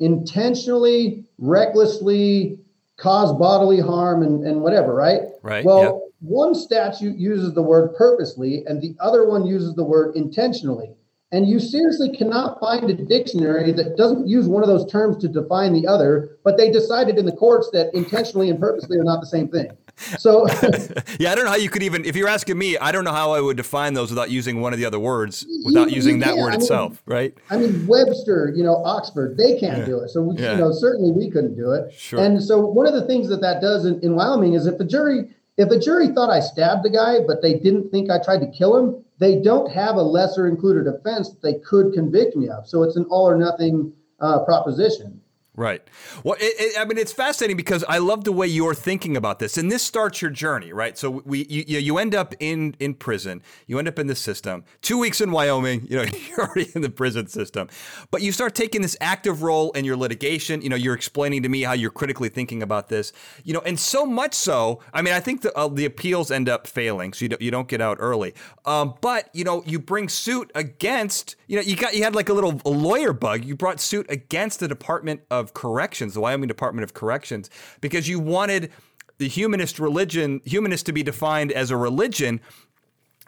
[0.00, 2.58] intentionally, recklessly
[2.96, 5.22] cause bodily harm and, and whatever, right?
[5.42, 5.64] Right.
[5.64, 10.16] Well, yep one statute uses the word purposely and the other one uses the word
[10.16, 10.94] intentionally.
[11.32, 15.28] And you seriously cannot find a dictionary that doesn't use one of those terms to
[15.28, 19.20] define the other, but they decided in the courts that intentionally and purposely are not
[19.20, 19.70] the same thing.
[19.96, 20.46] So,
[21.18, 23.12] yeah, I don't know how you could even, if you're asking me, I don't know
[23.12, 26.16] how I would define those without using one of the other words, without you, using
[26.16, 27.34] you that word I mean, itself, right?
[27.50, 29.84] I mean, Webster, you know, Oxford, they can't yeah.
[29.86, 30.10] do it.
[30.10, 30.52] So, we, yeah.
[30.52, 31.92] you know, certainly we couldn't do it.
[31.92, 32.20] Sure.
[32.20, 34.84] And so, one of the things that that does in, in Wyoming is if a
[34.84, 38.40] jury if a jury thought I stabbed the guy, but they didn't think I tried
[38.40, 42.48] to kill him, they don't have a lesser included offense that they could convict me
[42.48, 42.68] of.
[42.68, 45.20] So it's an all or nothing uh, proposition.
[45.56, 45.82] Right.
[46.22, 49.38] Well, it, it, I mean, it's fascinating because I love the way you're thinking about
[49.38, 50.98] this, and this starts your journey, right?
[50.98, 54.64] So we, you, you end up in in prison, you end up in the system.
[54.82, 57.68] Two weeks in Wyoming, you know, you're already in the prison system,
[58.10, 60.60] but you start taking this active role in your litigation.
[60.60, 63.14] You know, you're explaining to me how you're critically thinking about this.
[63.42, 66.50] You know, and so much so, I mean, I think the uh, the appeals end
[66.50, 68.34] up failing, so you don't, you don't get out early.
[68.66, 72.28] Um, but you know, you bring suit against, you know, you got you had like
[72.28, 73.42] a little lawyer bug.
[73.42, 77.48] You brought suit against the Department of of Corrections, the Wyoming Department of Corrections,
[77.80, 78.72] because you wanted
[79.18, 82.40] the humanist religion, humanist to be defined as a religion.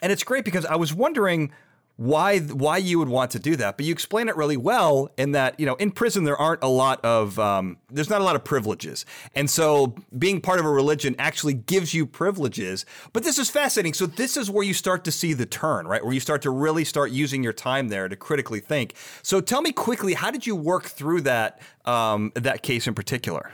[0.02, 1.52] And it's great because I was wondering
[1.98, 3.76] why why you would want to do that.
[3.76, 6.68] But you explain it really well in that you know in prison there aren't a
[6.68, 10.70] lot of um, there's not a lot of privileges, and so being part of a
[10.70, 12.87] religion actually gives you privileges.
[13.12, 13.94] But this is fascinating.
[13.94, 16.04] So this is where you start to see the turn, right?
[16.04, 18.94] Where you start to really start using your time there to critically think.
[19.22, 23.50] So tell me quickly, how did you work through that um, that case in particular?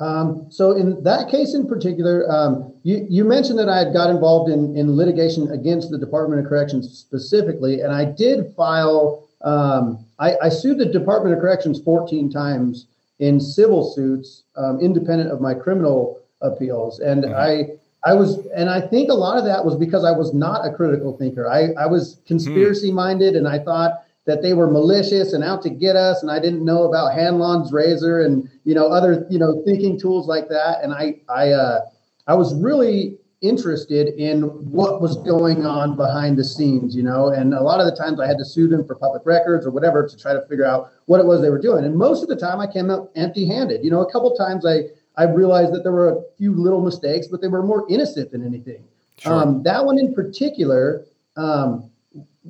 [0.00, 4.10] Um, so in that case in particular, um, you, you mentioned that I had got
[4.10, 10.04] involved in, in litigation against the Department of Corrections specifically, and I did file, um,
[10.18, 12.86] I, I, sued the Department of Corrections 14 times
[13.20, 16.98] in civil suits, um, independent of my criminal appeals.
[16.98, 17.34] And mm-hmm.
[17.34, 20.66] I, I was, and I think a lot of that was because I was not
[20.66, 21.48] a critical thinker.
[21.48, 25.70] I, I was conspiracy minded, and I thought, that they were malicious and out to
[25.70, 29.62] get us and I didn't know about Hanlon's razor and you know other you know
[29.64, 30.82] thinking tools like that.
[30.82, 31.80] And I I uh,
[32.26, 37.28] I was really interested in what was going on behind the scenes you know?
[37.28, 39.70] And a lot of the times I had to sue them for public records or
[39.70, 41.84] whatever to try to figure out what it was they were doing.
[41.84, 43.84] And most of the time I came out empty-handed.
[43.84, 44.84] You know a couple times I
[45.16, 48.44] I realized that there were a few little mistakes but they were more innocent than
[48.44, 48.84] anything.
[49.18, 49.32] Sure.
[49.32, 51.04] um, that one in particular
[51.36, 51.88] um,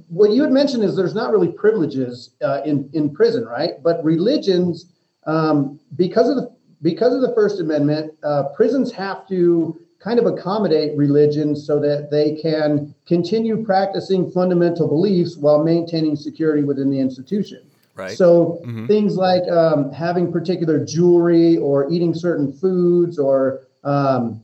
[0.08, 3.82] what you had mentioned is there's not really privileges uh, in in prison, right?
[3.82, 4.92] But religions,
[5.26, 10.26] um, because of the because of the First Amendment, uh, prisons have to kind of
[10.26, 17.00] accommodate religions so that they can continue practicing fundamental beliefs while maintaining security within the
[17.00, 17.62] institution.
[17.94, 18.10] Right.
[18.10, 18.86] So mm-hmm.
[18.86, 24.42] things like um, having particular jewelry or eating certain foods or um,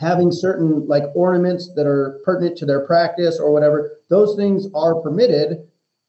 [0.00, 4.94] having certain like ornaments that are pertinent to their practice or whatever, those things are
[4.96, 5.68] permitted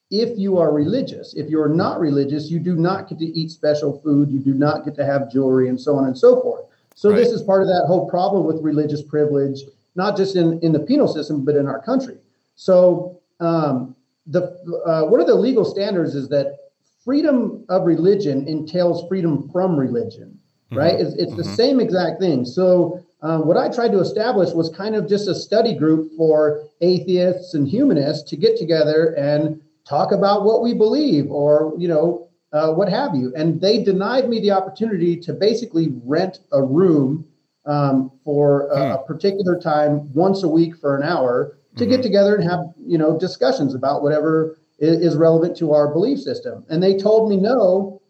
[0.09, 1.33] if you are religious.
[1.33, 4.85] If you're not religious, you do not get to eat special food, you do not
[4.85, 6.65] get to have jewelry, and so on and so forth.
[6.95, 7.17] So right.
[7.17, 9.61] this is part of that whole problem with religious privilege,
[9.95, 12.17] not just in, in the penal system, but in our country.
[12.55, 14.43] So um, the
[14.85, 16.57] uh, one of the legal standards is that
[17.03, 20.39] freedom of religion entails freedom from religion,
[20.71, 20.77] mm-hmm.
[20.77, 20.95] right?
[20.95, 21.37] It's, it's mm-hmm.
[21.37, 22.45] the same exact thing.
[22.45, 26.63] So um, what I tried to establish was kind of just a study group for
[26.81, 32.29] atheists and humanists to get together and talk about what we believe or, you know,
[32.53, 33.33] uh, what have you.
[33.35, 37.25] And they denied me the opportunity to basically rent a room
[37.65, 39.05] um, for a, a, hmm.
[39.07, 41.91] particular time once a week for an hour to mm-hmm.
[41.91, 46.19] get together and have, you know, discussions about whatever is, is relevant to our belief
[46.19, 46.63] system.
[46.69, 48.01] And they told me no.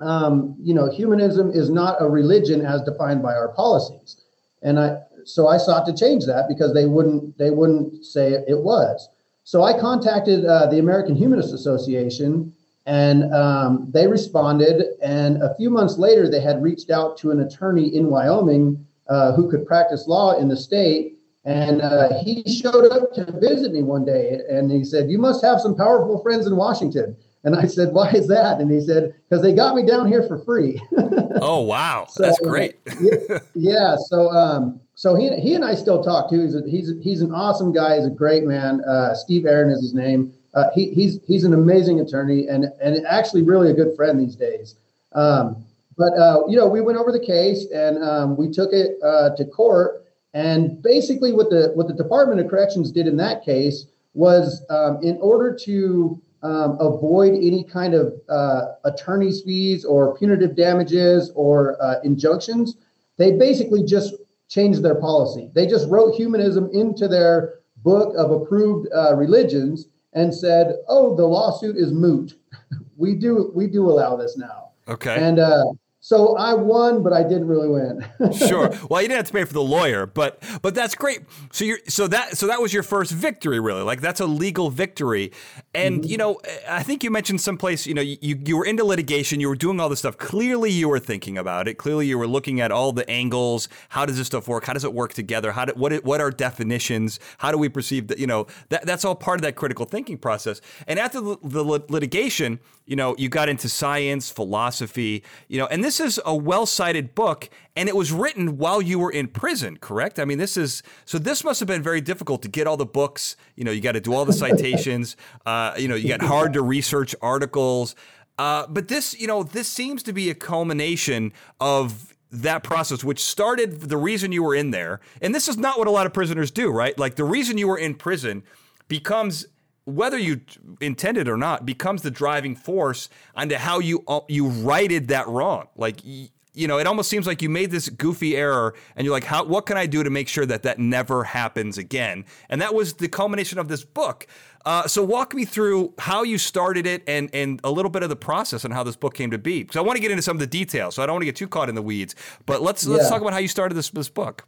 [0.00, 4.16] Um, you know, humanism is not a religion as defined by our policies
[4.62, 8.58] and I so I sought to change that because they wouldn't they wouldn't say it,
[8.58, 9.08] was.
[9.44, 12.52] So I contacted uh, the American Humanist Association,
[12.86, 14.84] and um, they responded.
[15.02, 19.32] And a few months later, they had reached out to an attorney in Wyoming uh,
[19.32, 21.14] who could practice law in the state.
[21.44, 25.42] And uh, he showed up to visit me one day, and he said, "You must
[25.44, 29.14] have some powerful friends in Washington." And I said, "Why is that?" And he said,
[29.28, 30.80] "Because they got me down here for free."
[31.40, 32.76] oh wow, so, that's great.
[33.54, 36.42] yeah, so um, so he he and I still talk too.
[36.42, 37.96] He's a, he's he's an awesome guy.
[37.96, 38.82] He's a great man.
[38.84, 40.32] Uh, Steve Aaron is his name.
[40.54, 44.34] Uh, he, he's he's an amazing attorney and and actually really a good friend these
[44.34, 44.74] days.
[45.12, 45.64] Um,
[45.96, 49.34] but uh, you know, we went over the case and um, we took it uh,
[49.36, 50.04] to court.
[50.34, 54.98] And basically, what the what the Department of Corrections did in that case was, um,
[55.02, 61.82] in order to um, avoid any kind of uh, attorney's fees or punitive damages or
[61.82, 62.76] uh, injunctions,
[63.16, 64.14] they basically just
[64.48, 65.50] changed their policy.
[65.54, 71.26] They just wrote humanism into their book of approved uh, religions and said, "Oh, the
[71.26, 72.34] lawsuit is moot.
[72.96, 75.16] we do we do allow this now." Okay.
[75.16, 75.64] And uh,
[76.00, 78.32] so I won, but I didn't really win.
[78.32, 78.70] sure.
[78.88, 81.22] Well, you didn't have to pay for the lawyer, but but that's great.
[81.50, 83.82] So you're so that so that was your first victory, really.
[83.82, 85.32] Like that's a legal victory.
[85.74, 86.10] And mm-hmm.
[86.10, 87.84] you know, I think you mentioned someplace.
[87.84, 89.40] You know, you you were into litigation.
[89.40, 90.16] You were doing all this stuff.
[90.18, 91.74] Clearly, you were thinking about it.
[91.74, 93.68] Clearly, you were looking at all the angles.
[93.88, 94.66] How does this stuff work?
[94.66, 95.50] How does it work together?
[95.50, 97.18] How do, what what are definitions?
[97.38, 98.18] How do we perceive that?
[98.18, 100.60] You know, that that's all part of that critical thinking process.
[100.86, 105.22] And after the, the litigation, you know, you got into science, philosophy.
[105.46, 108.98] You know, and this is a well cited book, and it was written while you
[108.98, 110.18] were in prison, correct?
[110.18, 112.86] I mean, this is so this must have been very difficult to get all the
[112.86, 113.36] books.
[113.56, 115.16] You know, you got to do all the citations.
[115.44, 117.94] Uh, you know, you got hard to research articles.
[118.38, 123.22] Uh, but this, you know, this seems to be a culmination of that process, which
[123.22, 125.00] started the reason you were in there.
[125.20, 126.98] And this is not what a lot of prisoners do, right?
[126.98, 128.42] Like the reason you were in prison
[128.88, 129.46] becomes
[129.88, 130.42] whether you
[130.80, 135.68] intended or not, becomes the driving force onto how you uh, you righted that wrong.
[135.76, 139.24] Like you know, it almost seems like you made this goofy error, and you're like,
[139.24, 139.44] how?
[139.44, 142.24] What can I do to make sure that that never happens again?
[142.48, 144.26] And that was the culmination of this book.
[144.66, 148.08] Uh, so walk me through how you started it and and a little bit of
[148.08, 149.62] the process and how this book came to be.
[149.62, 151.26] Because I want to get into some of the details, so I don't want to
[151.26, 152.14] get too caught in the weeds.
[152.44, 152.96] But let's yeah.
[152.96, 154.44] let's talk about how you started this this book.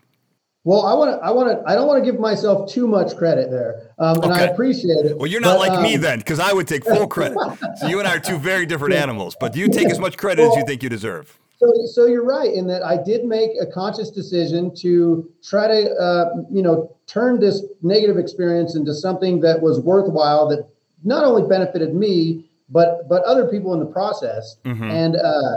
[0.62, 1.26] Well, I want to.
[1.26, 1.70] I want to.
[1.70, 4.42] I don't want to give myself too much credit there, um, and okay.
[4.42, 5.16] I appreciate it.
[5.16, 7.38] Well, you're not but, like um, me then, because I would take full credit.
[7.76, 10.18] so you and I are two very different animals, but do you take as much
[10.18, 11.38] credit well, as you think you deserve.
[11.56, 15.94] So, so you're right in that I did make a conscious decision to try to,
[15.94, 20.68] uh, you know, turn this negative experience into something that was worthwhile, that
[21.04, 24.56] not only benefited me, but but other people in the process.
[24.64, 24.90] Mm-hmm.
[24.90, 25.56] And uh,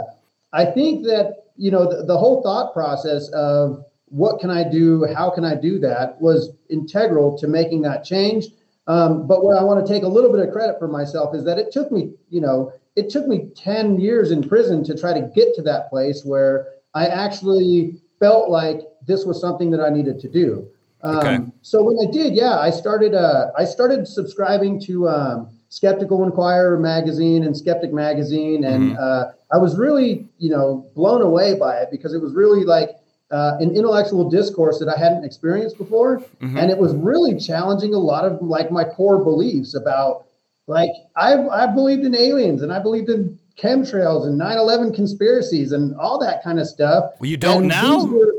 [0.54, 3.84] I think that you know the, the whole thought process of
[4.14, 5.06] what can I do?
[5.12, 6.20] How can I do that?
[6.20, 8.46] Was integral to making that change.
[8.86, 11.42] Um, but where I want to take a little bit of credit for myself is
[11.44, 15.12] that it took me, you know, it took me 10 years in prison to try
[15.12, 19.90] to get to that place where I actually felt like this was something that I
[19.90, 20.68] needed to do.
[21.02, 21.38] Um, okay.
[21.62, 23.14] So when I did, yeah, I started.
[23.14, 28.96] Uh, I started subscribing to um, Skeptical Inquirer magazine and Skeptic magazine, and mm-hmm.
[28.98, 32.90] uh, I was really, you know, blown away by it because it was really like
[33.34, 36.56] uh, an intellectual discourse that I hadn't experienced before, mm-hmm.
[36.56, 40.26] and it was really challenging a lot of like my core beliefs about
[40.68, 45.96] like I've I've believed in aliens and I believed in chemtrails and 9/11 conspiracies and
[45.96, 47.14] all that kind of stuff.
[47.18, 48.04] Well, you don't and now.
[48.04, 48.32] Were,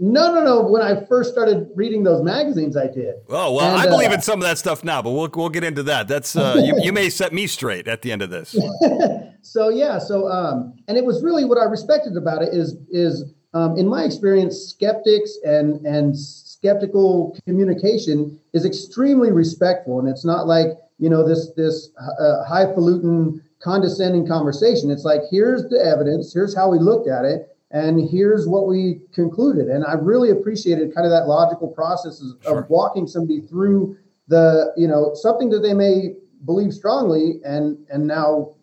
[0.00, 0.62] no, no, no.
[0.62, 3.16] When I first started reading those magazines, I did.
[3.28, 5.50] Oh well, and, I believe uh, in some of that stuff now, but we'll we'll
[5.50, 6.08] get into that.
[6.08, 8.56] That's uh, you, you may set me straight at the end of this.
[9.42, 13.34] so yeah, so um, and it was really what I respected about it is is
[13.54, 20.46] um, in my experience, skeptics and and skeptical communication is extremely respectful, and it's not
[20.46, 20.68] like
[20.98, 24.90] you know this this uh, highfalutin condescending conversation.
[24.90, 29.00] It's like here's the evidence, here's how we looked at it, and here's what we
[29.14, 29.68] concluded.
[29.68, 32.66] And I really appreciated kind of that logical process of sure.
[32.68, 33.96] walking somebody through
[34.28, 38.54] the, you know, something that they may believe strongly and and now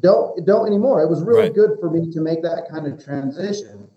[0.00, 1.02] don't don't anymore.
[1.02, 1.54] It was really right.
[1.54, 3.88] good for me to make that kind of transition.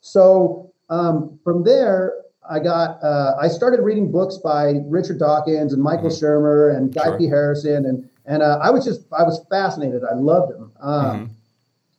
[0.00, 2.14] So um, from there,
[2.48, 6.24] I got uh, I started reading books by Richard Dawkins and Michael mm-hmm.
[6.24, 7.18] Shermer and Guy sure.
[7.18, 7.26] P.
[7.28, 10.02] Harrison, and and uh, I was just I was fascinated.
[10.04, 11.32] I loved them, um, mm-hmm.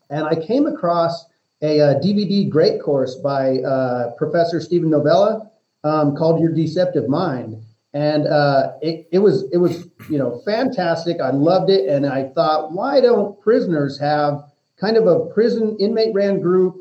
[0.10, 1.26] and I came across
[1.62, 5.50] a, a, DVD great course by uh, Professor Steven Novella
[5.84, 11.22] um, called Your Deceptive Mind, and uh, it, it was it was you know fantastic.
[11.22, 14.44] I loved it, and I thought, why don't prisoners have
[14.76, 16.81] kind of a prison inmate ran group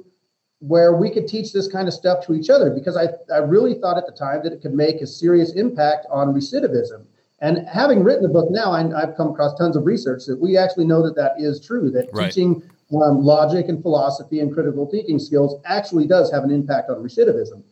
[0.60, 3.74] where we could teach this kind of stuff to each other because I, I really
[3.74, 7.04] thought at the time that it could make a serious impact on recidivism.
[7.40, 10.58] And having written the book now, I, have come across tons of research that we
[10.58, 12.30] actually know that that is true, that right.
[12.30, 12.62] teaching
[13.02, 17.62] um, logic and philosophy and critical thinking skills actually does have an impact on recidivism.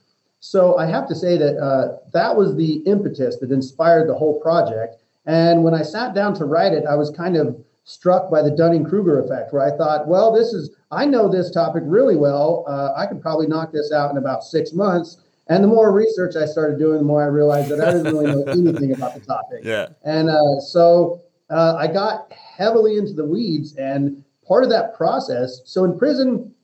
[0.40, 4.40] So I have to say that uh, that was the impetus that inspired the whole
[4.40, 4.96] project.
[5.26, 8.50] And when I sat down to write it, I was kind of struck by the
[8.50, 12.64] Dunning Kruger effect, where I thought, well, this is, I know this topic really well.
[12.66, 15.18] Uh, I could probably knock this out in about six months.
[15.48, 18.26] And the more research I started doing, the more I realized that I didn't really
[18.26, 19.60] know anything about the topic.
[19.64, 19.88] Yeah.
[20.04, 23.76] And uh, so uh, I got heavily into the weeds.
[23.76, 26.54] And part of that process, so in prison,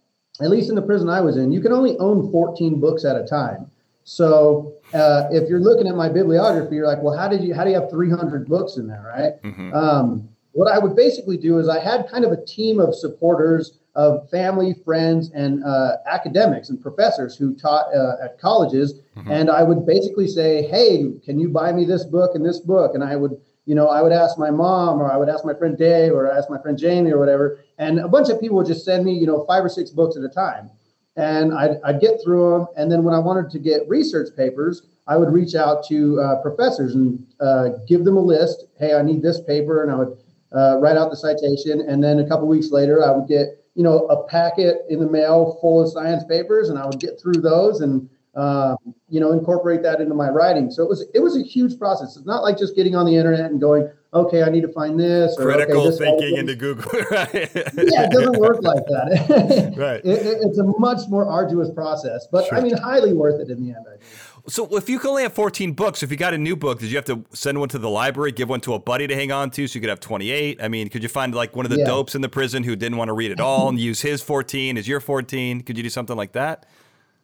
[0.41, 3.17] at least in the prison I was in, you can only own 14 books at
[3.17, 3.71] a time.
[4.05, 7.65] So uh, if you're looking at my bibliography, you're like, well, how did you how
[7.65, 9.43] do you have 300 books in there, right?
[9.43, 9.73] Mm-hmm.
[9.73, 13.79] Um, what I would basically do is I had kind of a team of supporters
[13.95, 19.01] of family, friends, and uh, academics and professors who taught uh, at colleges.
[19.17, 19.31] Mm-hmm.
[19.31, 22.95] And I would basically say, "Hey, can you buy me this book and this book?"
[22.95, 25.55] And I would, you know, I would ask my mom, or I would ask my
[25.55, 27.61] friend Dave, or ask my friend Jamie, or whatever.
[27.79, 30.17] And a bunch of people would just send me, you know, five or six books
[30.17, 30.71] at a time.
[31.17, 32.67] And I'd, I'd get through them.
[32.77, 36.43] And then when I wanted to get research papers, I would reach out to uh,
[36.43, 38.65] professors and uh, give them a list.
[38.79, 40.19] Hey, I need this paper, and I would
[40.53, 43.83] uh, write out the citation, and then a couple weeks later, I would get you
[43.83, 47.41] know a packet in the mail full of science papers, and I would get through
[47.41, 48.77] those and um,
[49.09, 50.71] you know incorporate that into my writing.
[50.71, 52.17] So it was it was a huge process.
[52.17, 54.99] It's not like just getting on the internet and going, okay, I need to find
[54.99, 55.37] this.
[55.39, 56.91] Or, Critical okay, this thinking into Google.
[57.11, 57.33] right.
[57.35, 59.75] yeah, it doesn't work like that.
[59.77, 60.05] right.
[60.05, 62.59] It, it, it's a much more arduous process, but sure.
[62.59, 63.87] I mean, highly worth it in the end.
[63.87, 64.03] I think.
[64.47, 66.91] So if you can only have 14 books, if you got a new book, did
[66.91, 69.33] you have to send one to the library, give one to a buddy to hang
[69.33, 70.63] on to so you could have 28?
[70.63, 71.87] I mean, could you find like one of the yeah.
[71.87, 74.77] dopes in the prison who didn't want to read at all and use his 14
[74.77, 75.63] as your 14?
[75.63, 76.67] Could you do something like that?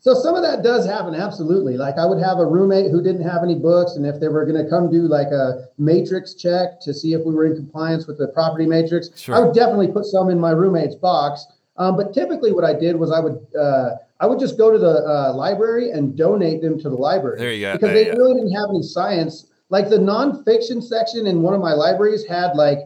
[0.03, 1.77] So some of that does happen, absolutely.
[1.77, 4.47] Like I would have a roommate who didn't have any books, and if they were
[4.47, 8.07] going to come do like a matrix check to see if we were in compliance
[8.07, 9.35] with the property matrix, sure.
[9.35, 11.47] I would definitely put some in my roommate's box.
[11.77, 14.79] Um, but typically, what I did was I would uh, I would just go to
[14.79, 17.39] the uh, library and donate them to the library.
[17.39, 17.73] There you go.
[17.73, 19.47] Because they really didn't have any science.
[19.71, 22.81] Like the nonfiction section in one of my libraries had like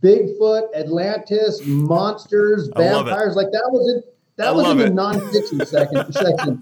[0.00, 3.34] Bigfoot, Atlantis, monsters, vampires.
[3.34, 4.10] Like that was it.
[4.36, 6.12] That I was in the nonfiction section.
[6.12, 6.58] section.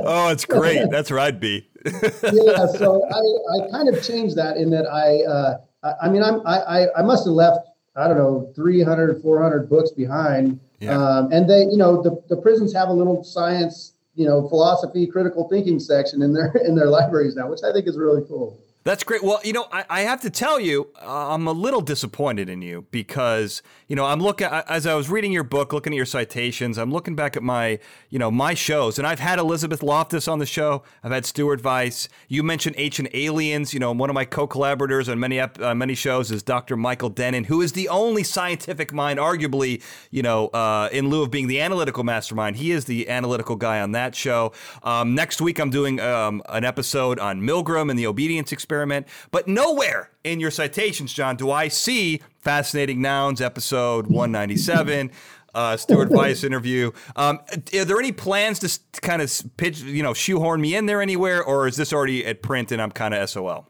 [0.06, 0.90] oh, it's great.
[0.90, 1.68] That's where I'd be.
[1.84, 6.22] yeah, so I, I kind of changed that in that I uh, I, I mean
[6.22, 7.60] I'm I I must have left
[7.94, 12.72] I don't know 300 400 books behind Um, and they, you know, the, the prisons
[12.74, 17.34] have a little science, you know, philosophy, critical thinking section in their in their libraries
[17.34, 18.58] now, which I think is really cool.
[18.86, 19.24] That's great.
[19.24, 22.62] Well, you know, I, I have to tell you, uh, I'm a little disappointed in
[22.62, 26.06] you because, you know, I'm looking as I was reading your book, looking at your
[26.06, 26.78] citations.
[26.78, 27.80] I'm looking back at my,
[28.10, 30.84] you know, my shows, and I've had Elizabeth Loftus on the show.
[31.02, 32.06] I've had Stuart Vyse.
[32.28, 33.74] You mentioned Ancient Aliens.
[33.74, 36.76] You know, one of my co-collaborators on many uh, many shows is Dr.
[36.76, 39.82] Michael Dennin, who is the only scientific mind, arguably,
[40.12, 43.80] you know, uh, in lieu of being the analytical mastermind, he is the analytical guy
[43.80, 44.52] on that show.
[44.84, 49.06] Um, next week, I'm doing um, an episode on Milgram and the obedience experiment experiment.
[49.30, 55.10] But nowhere in your citations, John, do I see Fascinating Nouns, episode 197.
[55.54, 56.92] Uh, Stuart Vyse interview.
[57.16, 57.40] Um,
[57.74, 61.42] are there any plans to kind of pitch, you know, shoehorn me in there anywhere,
[61.42, 63.66] or is this already at print and I'm kind of SOL?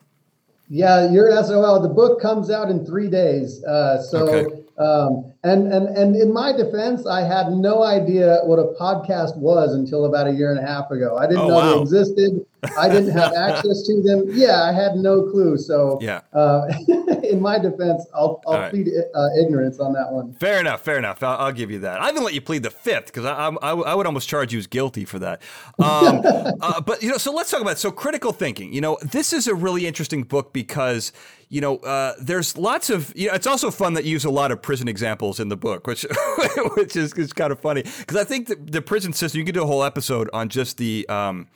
[0.68, 1.80] Yeah, you're SOL.
[1.80, 3.62] The book comes out in three days.
[3.62, 4.64] Uh, so, okay.
[4.78, 9.72] um, and and and in my defense, I had no idea what a podcast was
[9.72, 11.16] until about a year and a half ago.
[11.16, 11.74] I didn't oh, know wow.
[11.76, 12.44] they existed.
[12.78, 14.24] I didn't have access to them.
[14.30, 15.56] Yeah, I had no clue.
[15.58, 16.20] So yeah.
[16.32, 16.66] Uh,
[17.22, 18.70] in my defense, I'll, I'll right.
[18.70, 20.34] plead uh, ignorance on that one.
[20.34, 20.82] Fair enough.
[20.82, 21.22] Fair enough.
[21.22, 22.00] I'll, I'll, give you that.
[22.00, 24.58] I even let you plead the fifth because I, I, I, would almost charge you
[24.58, 25.42] as guilty for that.
[25.78, 26.22] Um,
[26.60, 27.78] uh, but you know, so let's talk about it.
[27.78, 28.72] so critical thinking.
[28.72, 31.12] You know, this is a really interesting book because
[31.48, 33.12] you know, uh, there's lots of.
[33.16, 35.56] You know, it's also fun that you use a lot of prison examples in the
[35.56, 36.04] book, which
[36.76, 39.38] which is, is kind of funny because I think the, the prison system.
[39.38, 41.08] You could do a whole episode on just the.
[41.08, 41.48] Um,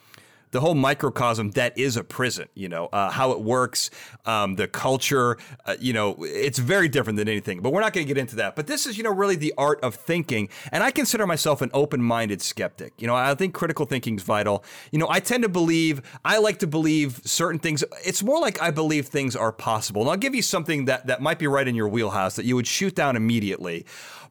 [0.51, 3.91] the whole microcosm that is a prison, you know, uh, how it works,
[4.27, 5.37] um, the culture,
[5.67, 7.61] uh, you know, it's very different than anything.
[7.61, 8.57] But we're not going to get into that.
[8.57, 10.49] But this is, you know, really the art of thinking.
[10.73, 12.95] And I consider myself an open minded skeptic.
[12.99, 14.65] You know, I think critical thinking is vital.
[14.91, 17.85] You know, I tend to believe, I like to believe certain things.
[18.05, 20.03] It's more like I believe things are possible.
[20.03, 22.57] And I'll give you something that, that might be right in your wheelhouse that you
[22.57, 23.87] would shoot down immediately.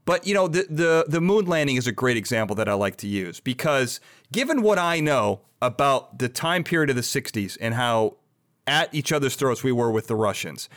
[0.10, 2.96] But you know, the, the the moon landing is a great example that I like
[2.98, 4.00] to use because
[4.32, 8.16] given what I know about the time period of the 60s and how
[8.68, 10.70] at each other's throats we were with the Russians.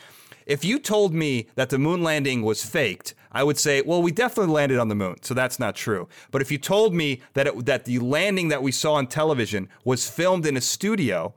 [0.47, 4.11] If you told me that the moon landing was faked, I would say, well, we
[4.11, 6.09] definitely landed on the moon, so that's not true.
[6.31, 9.69] But if you told me that it, that the landing that we saw on television
[9.85, 11.35] was filmed in a studio,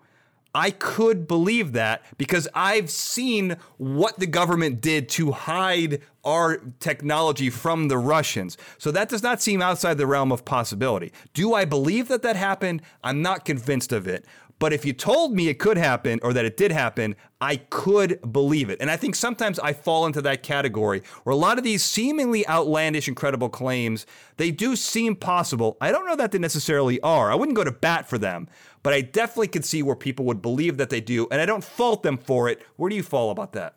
[0.55, 7.49] I could believe that because I've seen what the government did to hide our technology
[7.49, 8.57] from the Russians.
[8.78, 11.13] So that does not seem outside the realm of possibility.
[11.34, 12.82] Do I believe that that happened?
[13.03, 14.26] I'm not convinced of it.
[14.57, 18.19] But if you told me it could happen or that it did happen, I could
[18.32, 18.80] believe it.
[18.80, 22.47] And I think sometimes I fall into that category where a lot of these seemingly
[22.47, 24.05] outlandish, incredible claims,
[24.38, 25.76] they do seem possible.
[25.82, 27.32] I don't know that they necessarily are.
[27.32, 28.47] I wouldn't go to bat for them,
[28.82, 31.28] but I definitely could see where people would believe that they do.
[31.32, 32.61] And I don't fault them for it.
[32.78, 33.76] Where do you fall about that?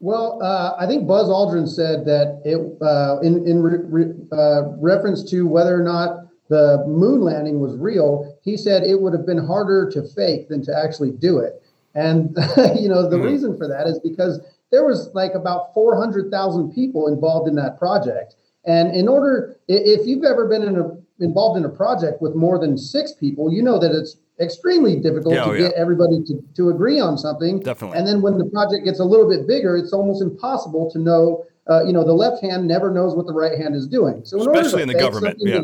[0.00, 4.68] Well, uh, I think Buzz Aldrin said that it, uh, in, in re, re, uh,
[4.78, 9.26] reference to whether or not the moon landing was real, he said it would have
[9.26, 11.62] been harder to fake than to actually do it.
[11.94, 12.30] And
[12.78, 13.26] you know the mm-hmm.
[13.26, 14.40] reason for that is because
[14.70, 18.36] there was like about 400,000 people involved in that project.
[18.64, 22.58] And in order, if you've ever been in a, involved in a project with more
[22.58, 25.80] than six people, you know that it's extremely difficult yeah, to oh, get yeah.
[25.80, 27.60] everybody to, to agree on something.
[27.60, 27.98] Definitely.
[27.98, 31.44] And then when the project gets a little bit bigger, it's almost impossible to know.
[31.68, 34.22] Uh, you know, the left hand never knows what the right hand is doing.
[34.24, 35.60] So, in especially in the government, yeah.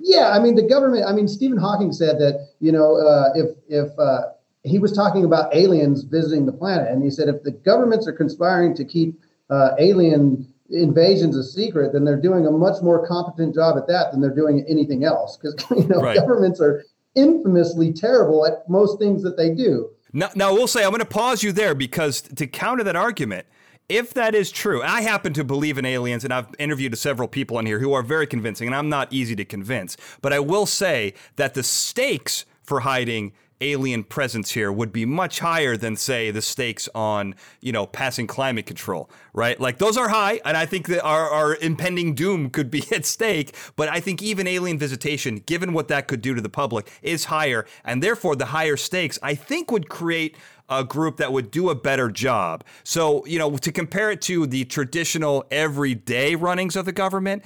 [0.00, 1.04] Yeah, I mean the government.
[1.06, 4.30] I mean Stephen Hawking said that you know uh, if if uh,
[4.62, 8.12] he was talking about aliens visiting the planet, and he said if the governments are
[8.12, 9.20] conspiring to keep
[9.50, 14.12] uh, alien invasions a secret, then they're doing a much more competent job at that
[14.12, 15.36] than they're doing anything else.
[15.36, 16.16] Because you know right.
[16.16, 16.84] governments are
[17.14, 19.90] infamously terrible at most things that they do.
[20.12, 23.46] Now, now we'll say I'm going to pause you there because to counter that argument
[23.90, 27.58] if that is true, I happen to believe in aliens, and I've interviewed several people
[27.58, 29.96] on here who are very convincing, and I'm not easy to convince.
[30.22, 35.40] But I will say that the stakes for hiding alien presence here would be much
[35.40, 40.08] higher than say the stakes on you know passing climate control right like those are
[40.08, 44.00] high and i think that our, our impending doom could be at stake but i
[44.00, 48.02] think even alien visitation given what that could do to the public is higher and
[48.02, 50.36] therefore the higher stakes i think would create
[50.70, 52.62] a group that would do a better job.
[52.84, 57.44] So, you know, to compare it to the traditional everyday runnings of the government,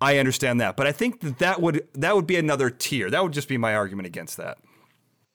[0.00, 3.10] I understand that, but I think that that would that would be another tier.
[3.10, 4.58] That would just be my argument against that.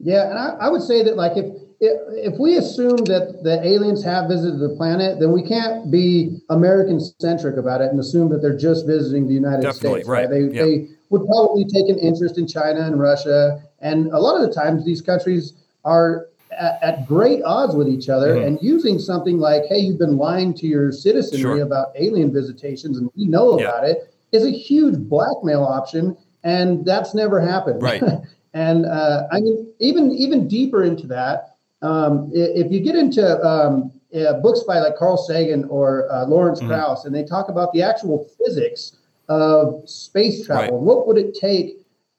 [0.04, 1.46] Yeah, and I, I would say that like if,
[1.80, 6.40] if if we assume that the aliens have visited the planet, then we can't be
[6.50, 10.10] American centric about it and assume that they're just visiting the United Definitely, States.
[10.10, 10.30] Right.
[10.30, 10.66] They yep.
[10.66, 14.54] they would probably take an interest in China and Russia, and a lot of the
[14.54, 15.54] times these countries
[15.86, 16.28] are
[16.60, 18.48] at, at great odds with each other mm-hmm.
[18.48, 21.62] and using something like, hey, you've been lying to your citizenry sure.
[21.62, 23.68] about alien visitations and we know yeah.
[23.68, 26.18] about it is a huge blackmail option.
[26.44, 27.82] And that's never happened.
[27.82, 28.04] Right.
[28.54, 33.92] and uh, I mean, even even deeper into that, um, if you get into um,
[34.16, 36.70] uh, books by like Carl Sagan or uh, Lawrence mm-hmm.
[36.70, 38.98] Krauss, and they talk about the actual physics
[39.30, 40.84] of space travel, right.
[40.84, 41.78] what would it take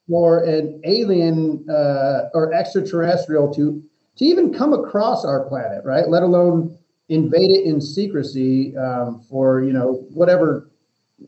[0.08, 3.82] for an alien uh, or extraterrestrial to
[4.16, 6.08] to even come across our planet, right?
[6.08, 6.78] Let alone
[7.08, 10.70] invade it in secrecy um, for you know whatever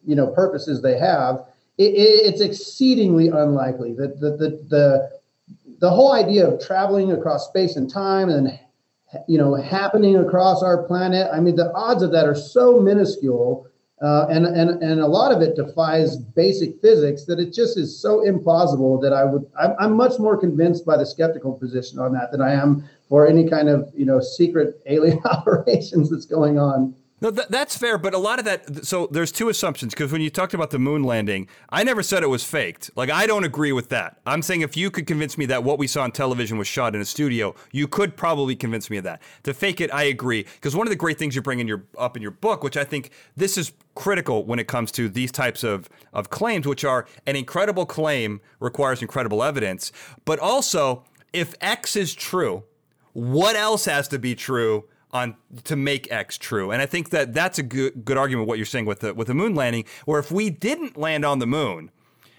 [0.04, 1.44] you know purposes they have.
[1.78, 5.10] It, it, it's exceedingly unlikely that the, the the
[5.78, 8.58] the whole idea of traveling across space and time and
[9.28, 11.28] you know happening across our planet.
[11.32, 13.68] I mean, the odds of that are so minuscule
[14.02, 17.98] uh, and, and, and a lot of it defies basic physics that it just is
[17.98, 22.12] so implausible that I would, I'm, I'm much more convinced by the skeptical position on
[22.12, 26.58] that than I am for any kind of, you know, secret alien operations that's going
[26.58, 26.94] on.
[27.18, 28.84] No, th- that's fair, but a lot of that.
[28.84, 32.22] So there's two assumptions because when you talked about the moon landing, I never said
[32.22, 32.90] it was faked.
[32.94, 34.20] Like I don't agree with that.
[34.26, 36.94] I'm saying if you could convince me that what we saw on television was shot
[36.94, 39.22] in a studio, you could probably convince me of that.
[39.44, 41.84] To fake it, I agree because one of the great things you bring in your
[41.96, 45.32] up in your book, which I think this is critical when it comes to these
[45.32, 49.90] types of of claims, which are an incredible claim requires incredible evidence,
[50.26, 52.64] but also if X is true,
[53.14, 54.84] what else has to be true?
[55.12, 56.70] On to make X true.
[56.70, 59.28] And I think that that's a good good argument what you're saying with the with
[59.28, 61.90] the moon landing where if we didn't land on the moon,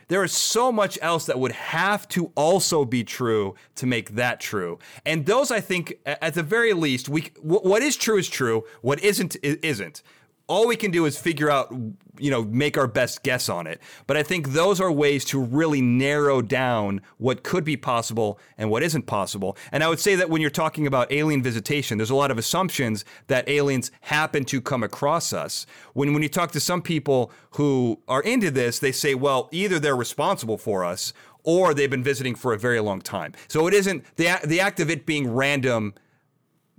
[0.09, 4.39] there is so much else that would have to also be true to make that
[4.39, 4.80] true.
[5.05, 9.03] And those I think at the very least we what is true is true, what
[9.03, 10.03] isn't isn't
[10.48, 11.74] all we can do is figure out,
[12.18, 13.82] you know, make our best guess on it.
[14.08, 18.70] But I think those are ways to really narrow down what could be possible and
[18.72, 19.58] what isn't possible.
[19.72, 22.38] And I would say that when you're talking about alien visitation, there's a lot of
[22.38, 25.66] assumptions that aliens happen to come across us.
[25.93, 29.80] When when you talk to some people who are into this, they say, well, either
[29.80, 33.34] they're responsible for us or they've been visiting for a very long time.
[33.48, 35.93] So it isn't the the act of it being random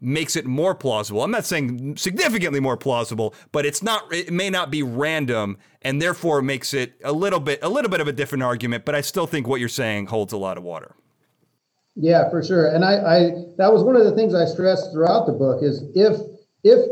[0.00, 1.22] makes it more plausible.
[1.22, 6.00] I'm not saying significantly more plausible, but it's not it may not be random and
[6.00, 9.00] therefore makes it a little bit a little bit of a different argument, but I
[9.00, 10.94] still think what you're saying holds a lot of water.
[11.96, 12.72] Yeah, for sure.
[12.72, 13.18] And I, I
[13.56, 16.20] that was one of the things I stressed throughout the book is if
[16.62, 16.86] if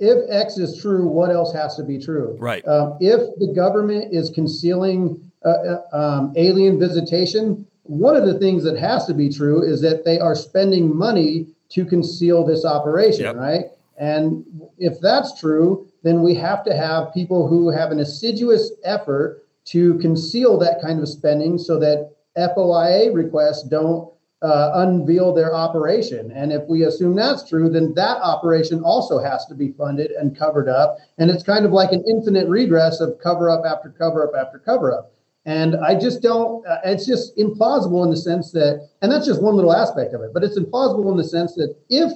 [0.00, 2.36] if X is true, what else has to be true?
[2.38, 2.66] Right.
[2.66, 8.62] Um, if the government is concealing uh, uh um, alien visitation, one of the things
[8.62, 13.24] that has to be true is that they are spending money to conceal this operation,
[13.24, 13.36] yep.
[13.36, 13.64] right?
[13.98, 14.44] And
[14.78, 19.98] if that's true, then we have to have people who have an assiduous effort to
[19.98, 24.12] conceal that kind of spending so that FOIA requests don't
[24.42, 26.32] uh, unveil their operation.
[26.32, 30.36] And if we assume that's true, then that operation also has to be funded and
[30.36, 30.98] covered up.
[31.18, 34.58] And it's kind of like an infinite regress of cover up after cover up after
[34.58, 35.12] cover up.
[35.44, 39.42] And I just don't, uh, it's just implausible in the sense that, and that's just
[39.42, 42.12] one little aspect of it, but it's implausible in the sense that if,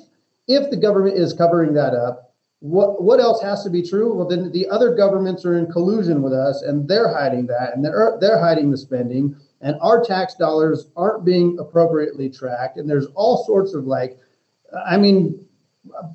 [0.46, 4.14] if the government is covering that up, what, what else has to be true?
[4.14, 7.84] Well, then the other governments are in collusion with us and they're hiding that and
[7.84, 12.76] they're, they're hiding the spending and our tax dollars aren't being appropriately tracked.
[12.76, 14.18] And there's all sorts of like,
[14.86, 15.44] I mean,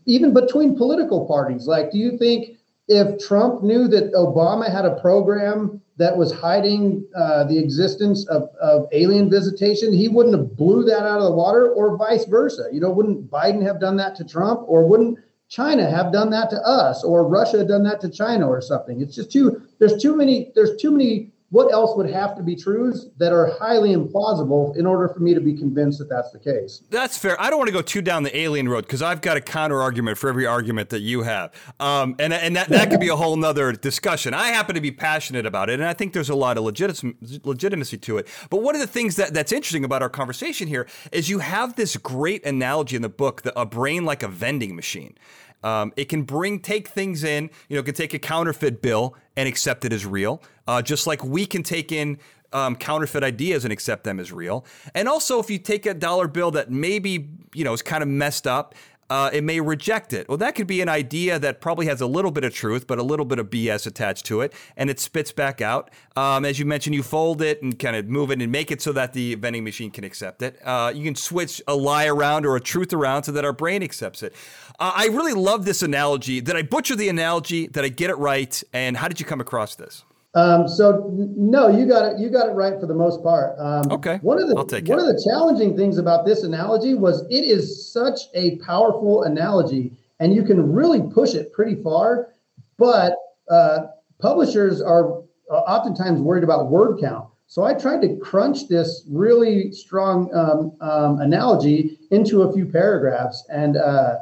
[0.06, 2.58] even between political parties, like, do you think
[2.88, 8.50] if Trump knew that Obama had a program that was hiding uh, the existence of,
[8.60, 12.66] of alien visitation, he wouldn't have blew that out of the water, or vice versa.
[12.72, 16.50] You know, wouldn't Biden have done that to Trump, or wouldn't China have done that
[16.50, 19.00] to us, or Russia done that to China, or something?
[19.00, 19.62] It's just too.
[19.78, 20.52] There's too many.
[20.56, 24.86] There's too many what else would have to be truths that are highly implausible in
[24.86, 26.84] order for me to be convinced that that's the case?
[26.90, 27.40] That's fair.
[27.42, 29.82] I don't want to go too down the alien road because I've got a counter
[29.82, 31.52] argument for every argument that you have.
[31.80, 34.34] Um, and and that, that could be a whole nother discussion.
[34.34, 37.04] I happen to be passionate about it, and I think there's a lot of legit-
[37.46, 38.28] legitimacy to it.
[38.50, 41.76] But one of the things that, that's interesting about our conversation here is you have
[41.76, 45.18] this great analogy in the book, the, a brain like a vending machine.
[45.64, 47.50] Um, it can bring take things in.
[47.70, 51.08] You know, it can take a counterfeit bill and accept it as real, uh, just
[51.08, 52.20] like we can take in
[52.54, 54.66] um, counterfeit ideas and accept them as real.
[54.94, 58.10] And also, if you take a dollar bill that maybe you know is kind of
[58.10, 58.76] messed up
[59.12, 60.26] uh, it may reject it.
[60.30, 62.98] Well, that could be an idea that probably has a little bit of truth, but
[62.98, 65.92] a little bit of BS attached to it, and it spits back out.
[66.16, 68.82] Um, as you mentioned, you fold it and kind of move it and make it
[68.82, 70.62] so that the vending machine can accept it.
[70.64, 73.84] Uh, you can switch a lie around or a truth around so that our brain
[73.84, 74.34] accepts it.
[74.80, 76.40] Uh, I really love this analogy.
[76.40, 77.68] Did I butcher the analogy?
[77.68, 78.64] Did I get it right?
[78.72, 80.06] And how did you come across this?
[80.34, 82.20] Um, so no, you got it.
[82.20, 83.56] You got it right for the most part.
[83.60, 84.18] Um, okay.
[84.22, 84.90] One of the one it.
[84.90, 90.34] of the challenging things about this analogy was it is such a powerful analogy, and
[90.34, 92.30] you can really push it pretty far.
[92.78, 93.16] But
[93.50, 93.88] uh,
[94.20, 95.18] publishers are
[95.52, 97.28] uh, oftentimes worried about word count.
[97.48, 103.46] So I tried to crunch this really strong um, um analogy into a few paragraphs,
[103.50, 104.20] and uh,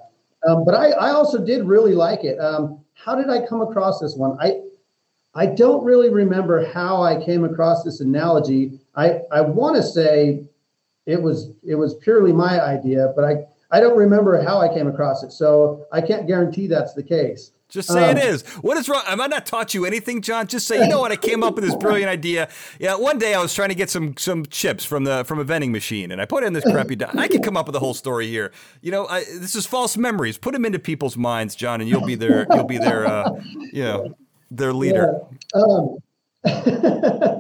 [0.47, 2.39] um, but I, I also did really like it.
[2.39, 4.35] Um, how did I come across this one?
[4.39, 4.61] I
[5.35, 8.79] I don't really remember how I came across this analogy.
[8.95, 10.43] I, I want to say
[11.05, 14.87] it was it was purely my idea, but I, I don't remember how I came
[14.87, 15.31] across it.
[15.31, 17.51] So I can't guarantee that's the case.
[17.69, 18.41] Just say um, it is.
[18.61, 19.03] What is wrong?
[19.05, 20.47] Have I not taught you anything, John?
[20.47, 21.11] Just say, you know what?
[21.11, 22.49] I came up with this brilliant idea.
[22.79, 25.43] Yeah, one day I was trying to get some some chips from the from a
[25.43, 26.95] vending machine, and I put in this crappy.
[26.95, 28.51] Di- I could come up with a whole story here.
[28.81, 30.39] You know, I, this is false memories.
[30.39, 32.47] Put them into people's minds, John, and you'll be there.
[32.49, 33.05] You'll be there.
[33.05, 33.39] Uh,
[33.71, 34.15] you know,
[34.51, 35.19] their leader.
[35.55, 35.61] Yeah.
[35.61, 35.97] Um,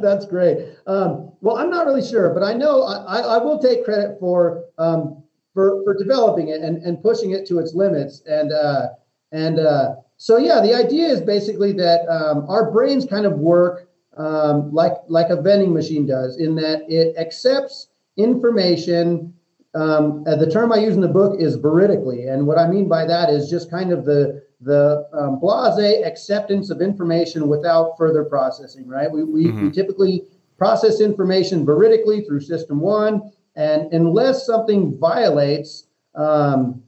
[0.01, 0.75] that's great.
[0.85, 4.65] Um, well, I'm not really sure, but I know I, I will take credit for
[4.77, 8.21] um, for for developing it and, and pushing it to its limits.
[8.25, 8.87] And uh,
[9.31, 13.89] and uh, so yeah, the idea is basically that um, our brains kind of work
[14.17, 17.87] um, like like a vending machine does, in that it accepts
[18.17, 19.33] information.
[19.75, 22.87] Um, uh, the term I use in the book is veridically, and what I mean
[22.87, 28.23] by that is just kind of the the um, blase acceptance of information without further
[28.23, 28.87] processing.
[28.87, 29.11] Right?
[29.11, 29.67] We we, mm-hmm.
[29.67, 30.23] we typically
[30.57, 36.81] process information veridically through system one, and unless something violates um,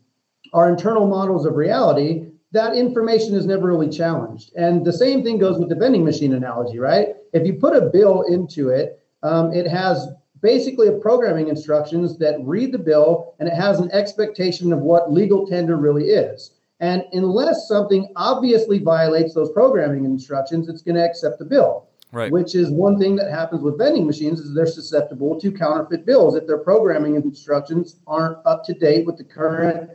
[0.54, 4.52] our internal models of reality, that information is never really challenged.
[4.56, 7.10] And the same thing goes with the vending machine analogy, right?
[7.34, 10.08] If you put a bill into it, um, it has
[10.42, 15.12] basically a programming instructions that read the bill and it has an expectation of what
[15.12, 16.52] legal tender really is.
[16.80, 21.88] And unless something obviously violates those programming instructions, it's going to accept the bill.
[22.12, 22.32] Right.
[22.32, 26.36] Which is one thing that happens with vending machines is they're susceptible to counterfeit bills
[26.36, 29.92] if their programming instructions aren't up to date with the current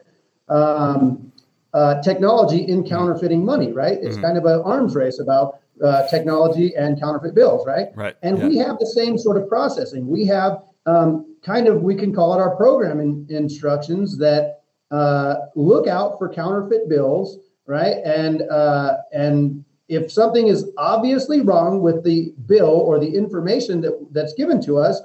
[0.48, 1.30] um,
[1.74, 3.98] uh, technology in counterfeiting money, right?
[4.00, 4.24] It's mm-hmm.
[4.24, 7.88] kind of an arms race about uh, technology and counterfeit bills, right?
[7.94, 8.16] Right.
[8.22, 8.48] And yeah.
[8.48, 10.06] we have the same sort of processing.
[10.06, 15.86] We have um, kind of, we can call it our programming instructions that uh, look
[15.86, 17.96] out for counterfeit bills, right?
[18.04, 24.08] And uh, and if something is obviously wrong with the bill or the information that,
[24.12, 25.00] that's given to us,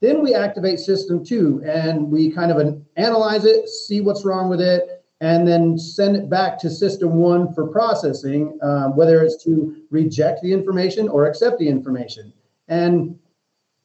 [0.00, 4.50] then we activate system two and we kind of an, analyze it, see what's wrong
[4.50, 9.42] with it, and then send it back to system one for processing, um, whether it's
[9.44, 12.32] to reject the information or accept the information.
[12.68, 13.18] And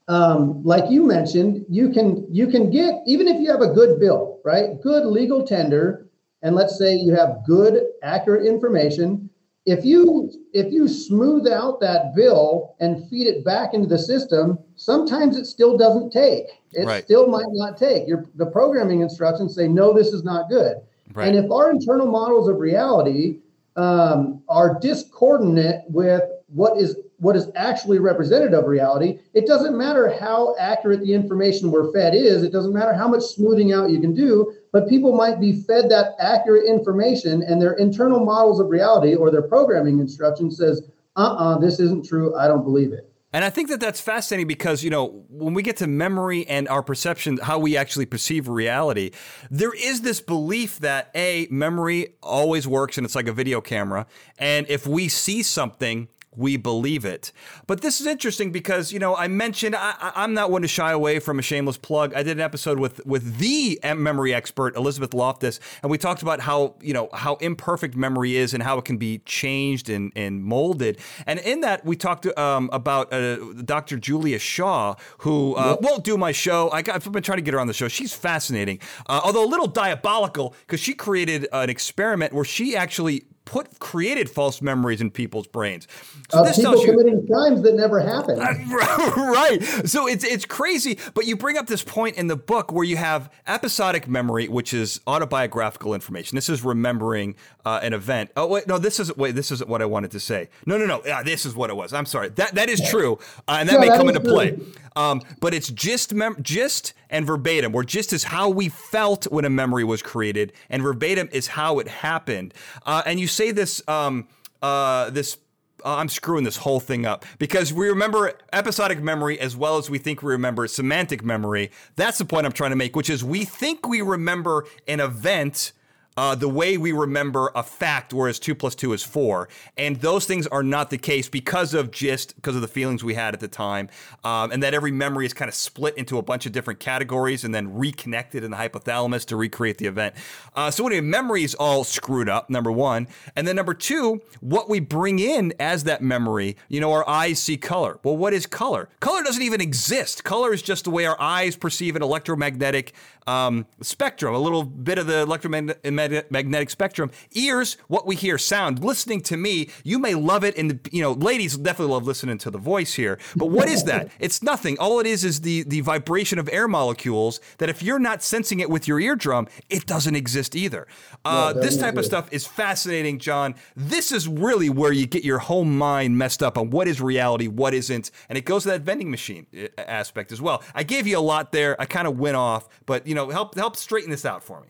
[0.08, 4.00] um, like you mentioned, you can you can get even if you have a good
[4.00, 4.82] bill, right?
[4.82, 6.10] Good legal tender,
[6.42, 9.30] and let's say you have good accurate information.
[9.66, 14.60] If you if you smooth out that bill and feed it back into the system,
[14.76, 16.48] sometimes it still doesn't take.
[16.74, 17.04] It right.
[17.04, 18.06] still might not take.
[18.06, 20.78] Your the programming instructions say no, this is not good.
[21.14, 21.28] Right.
[21.28, 23.40] And if our internal models of reality
[23.76, 30.12] um, are discordant with what is what is actually represented of reality, it doesn't matter
[30.20, 32.42] how accurate the information we're fed is.
[32.42, 35.88] It doesn't matter how much smoothing out you can do, but people might be fed
[35.92, 40.82] that accurate information, and their internal models of reality or their programming instruction says,
[41.16, 42.36] "Uh-uh, this isn't true.
[42.36, 45.64] I don't believe it." And I think that that's fascinating because, you know, when we
[45.64, 49.12] get to memory and our perception, how we actually perceive reality,
[49.50, 54.06] there is this belief that A, memory always works and it's like a video camera.
[54.38, 57.32] And if we see something, we believe it.
[57.68, 60.92] But this is interesting because you know I mentioned I, am not one to shy
[60.92, 62.14] away from a shameless plug.
[62.14, 66.40] I did an episode with with the memory expert Elizabeth Loftus, and we talked about
[66.40, 70.44] how you know how imperfect memory is and how it can be changed and, and
[70.44, 71.00] molded.
[71.26, 73.98] And in that we talked um, about uh, Dr.
[73.98, 75.82] Julia Shaw, who uh, yep.
[75.82, 76.70] won't do my show.
[76.72, 77.88] I got, I've been trying to get her on the show.
[77.88, 83.26] She's fascinating, uh, although a little diabolical because she created an experiment where she actually
[83.46, 85.88] put created false memories in people's brains.
[86.30, 88.40] So uh, this people tells you, committing crimes that never happened.
[88.72, 89.60] right.
[89.86, 90.98] So it's it's crazy.
[91.14, 94.74] But you bring up this point in the book where you have episodic memory, which
[94.74, 96.36] is autobiographical information.
[96.36, 97.36] This is remembering
[97.66, 98.32] uh, an event.
[98.36, 100.50] Oh wait, no, this is wait, this isn't what I wanted to say.
[100.66, 101.02] No, no, no.
[101.06, 101.94] Yeah, this is what it was.
[101.94, 102.30] I'm sorry.
[102.30, 104.32] That that is true, uh, and that may that come into true.
[104.32, 104.60] play.
[104.96, 109.46] Um, but it's just mem- just and verbatim, where just is how we felt when
[109.46, 112.54] a memory was created, and verbatim is how it happened.
[112.86, 114.28] Uh, and you say this um,
[114.62, 115.38] uh, this
[115.84, 119.90] uh, I'm screwing this whole thing up because we remember episodic memory as well as
[119.90, 121.72] we think we remember semantic memory.
[121.96, 125.74] That's the point I'm trying to make, which is we think we remember an event
[126.18, 129.50] uh, the way we remember a fact, whereas two plus two is four.
[129.78, 133.14] And those things are not the case because of just because of the feelings we
[133.14, 133.90] had at the time,
[134.24, 137.44] um, and that every memory is kind of split into a bunch of different categories
[137.44, 140.16] and then reconnected in the hypothalamus to recreate the event.
[140.56, 142.50] Uh, so anyway, memory is all screwed up.
[142.50, 146.58] Number one, and then number two, what we bring in as that memory.
[146.68, 148.00] You know, our eyes see color.
[148.04, 148.90] Well, what is color?
[149.00, 150.24] Color doesn't even exist.
[150.24, 152.94] Color is just the way our eyes perceive an electromagnetic
[153.28, 157.12] um, spectrum, a little bit of the electromagnetic spectrum.
[157.34, 158.84] Ears, what we hear, sound.
[158.84, 162.52] Listening to me, you may love it, and you know, ladies definitely love listening to
[162.52, 163.20] the voice here.
[163.36, 164.10] But what is that?
[164.20, 164.78] it's nothing.
[164.80, 167.40] All it is is the the vibration of air molecules.
[167.58, 170.88] That if you're not sensing it with your eardrum, it doesn't exist either.
[171.24, 173.56] Uh, this type of stuff is fascinating, John.
[173.76, 177.48] This is really where you get your whole mind messed up on what is reality,
[177.48, 180.64] what isn't, and it goes to that vending machine uh, aspect as well.
[180.74, 181.80] I gave you a lot there.
[181.80, 184.68] I kind of went off, but you know, help help straighten this out for me.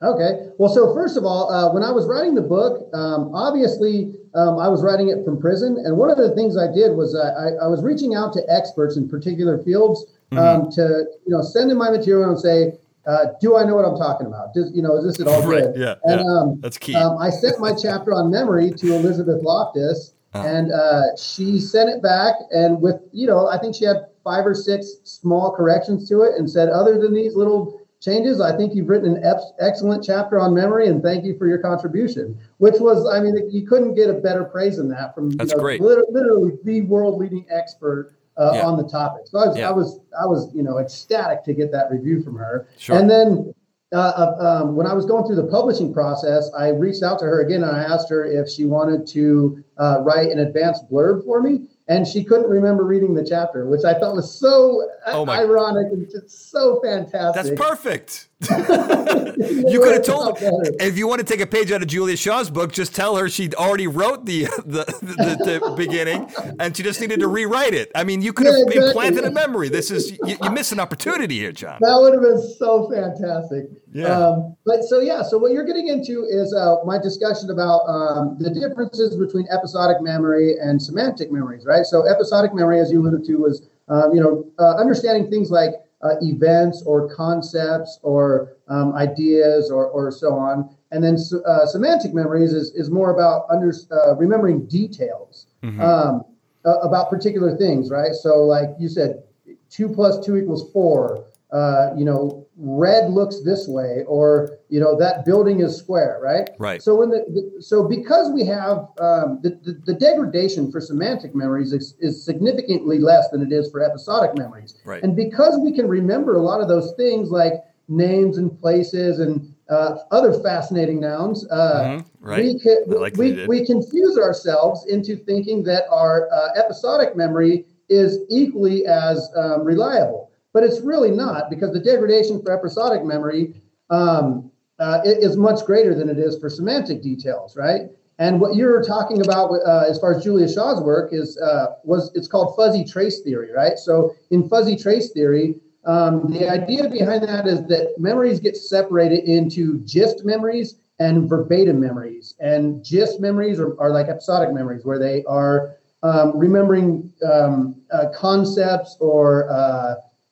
[0.00, 0.48] Okay.
[0.56, 4.58] Well, so first of all, uh, when I was writing the book, um, obviously um,
[4.58, 7.36] I was writing it from prison, and one of the things I did was uh,
[7.36, 10.70] I, I, was reaching out to experts in particular fields um, mm-hmm.
[10.70, 12.72] to you know send in my material and say,
[13.06, 14.54] uh, do I know what I'm talking about?
[14.54, 15.76] Does, you know, is this at all right, good?
[15.76, 16.32] Yeah, and, yeah.
[16.32, 16.94] Um, that's key.
[16.94, 20.48] Um, I sent my chapter on memory to Elizabeth Loftus, uh-huh.
[20.48, 22.36] and uh, she sent it back.
[22.52, 26.32] And with, you know, I think she had five or six small corrections to it
[26.36, 30.52] and said, other than these little changes, I think you've written an excellent chapter on
[30.52, 32.36] memory, and thank you for your contribution.
[32.58, 35.56] Which was, I mean, you couldn't get a better praise than that from That's you
[35.56, 35.80] know, great.
[35.80, 38.66] literally the world leading expert uh, yeah.
[38.66, 39.22] on the topic.
[39.26, 39.68] So I was, yeah.
[39.68, 42.68] I was, I was, you know, ecstatic to get that review from her.
[42.76, 42.98] Sure.
[42.98, 43.54] And then
[43.94, 47.24] uh, uh, um, when I was going through the publishing process, I reached out to
[47.24, 51.24] her again and I asked her if she wanted to uh, write an advanced blurb
[51.24, 55.28] for me and she couldn't remember reading the chapter, which I thought was so oh
[55.28, 57.56] ironic and just so fantastic.
[57.56, 58.28] That's perfect.
[58.50, 62.18] you could have told her if you want to take a page out of Julia
[62.18, 66.30] Shaw's book, just tell her she already wrote the the, the, the beginning
[66.60, 67.90] and she just needed to rewrite it.
[67.94, 68.88] I mean, you could have yeah, exactly.
[68.88, 69.70] implanted a memory.
[69.70, 71.78] This is you, you miss an opportunity here, John.
[71.80, 73.70] That would have been so fantastic.
[73.94, 74.08] Yeah.
[74.08, 78.36] Um, but so yeah, so what you're getting into is uh, my discussion about um,
[78.38, 81.86] the differences between episodic memory and semantic memories, right?
[81.86, 85.72] So episodic memory, as you alluded to, was um, you know uh, understanding things like
[86.06, 90.74] uh, events or concepts or um, ideas or, or so on.
[90.92, 95.80] And then uh, semantic memories is, is more about under, uh, remembering details mm-hmm.
[95.80, 96.24] um,
[96.64, 98.14] about particular things, right?
[98.14, 99.22] So, like you said,
[99.70, 101.26] two plus two equals four.
[101.52, 106.48] Uh, you know, red looks this way, or you know that building is square, right?
[106.58, 106.82] Right.
[106.82, 111.34] So when the, the so because we have um, the, the, the degradation for semantic
[111.34, 115.02] memories is, is significantly less than it is for episodic memories, right?
[115.02, 117.52] And because we can remember a lot of those things like
[117.88, 122.24] names and places and uh, other fascinating nouns, uh, mm-hmm.
[122.24, 122.44] right.
[122.44, 128.20] we, can, like we, we confuse ourselves into thinking that our uh, episodic memory is
[128.30, 130.25] equally as um, reliable
[130.56, 133.52] but it's really not because the degradation for episodic memory
[133.90, 137.90] um, uh, is much greater than it is for semantic details, right?
[138.18, 142.10] And what you're talking about uh, as far as Julia Shaw's work is uh, was
[142.14, 143.78] it's called fuzzy trace theory, right?
[143.78, 149.24] So in fuzzy trace theory, um, the idea behind that is that memories get separated
[149.24, 152.34] into gist memories and verbatim memories.
[152.40, 158.06] And gist memories are, are like episodic memories, where they are um, remembering um, uh,
[158.14, 159.50] concepts or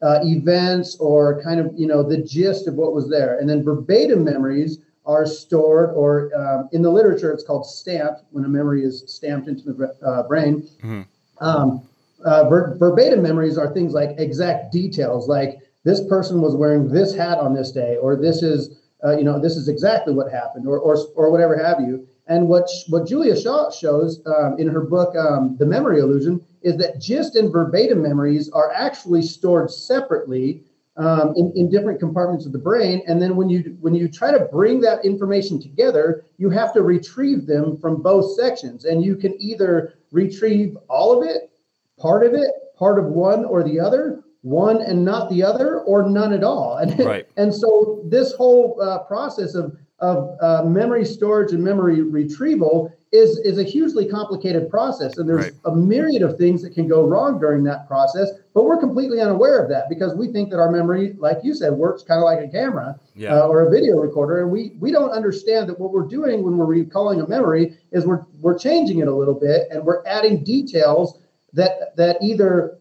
[0.04, 3.38] uh, events or kind of you know the gist of what was there.
[3.38, 8.44] And then verbatim memories are stored or um, in the literature it's called stamped when
[8.44, 10.68] a memory is stamped into the uh, brain.
[10.82, 11.02] Mm-hmm.
[11.40, 11.88] um,
[12.24, 17.14] uh, ver- verbatim memories are things like exact details like this person was wearing this
[17.14, 20.66] hat on this day or this is uh, you know this is exactly what happened
[20.66, 22.06] or, or, or whatever have you.
[22.26, 26.76] And what what Julia Shaw shows um, in her book um, The Memory Illusion is
[26.78, 30.64] that gist and verbatim memories are actually stored separately
[30.96, 33.02] um, in, in different compartments of the brain.
[33.06, 36.82] And then when you when you try to bring that information together, you have to
[36.82, 38.84] retrieve them from both sections.
[38.84, 41.50] And you can either retrieve all of it,
[41.98, 46.08] part of it, part of one or the other, one and not the other, or
[46.08, 46.76] none at all.
[46.76, 47.26] And, right.
[47.36, 53.38] and so this whole uh, process of of uh, memory storage and memory retrieval is
[53.38, 55.52] is a hugely complicated process and there's right.
[55.66, 59.62] a myriad of things that can go wrong during that process but we're completely unaware
[59.62, 62.40] of that because we think that our memory like you said works kind of like
[62.40, 63.36] a camera yeah.
[63.36, 66.56] uh, or a video recorder and we we don't understand that what we're doing when
[66.56, 70.42] we're recalling a memory is we're we're changing it a little bit and we're adding
[70.42, 71.20] details
[71.52, 72.78] that that either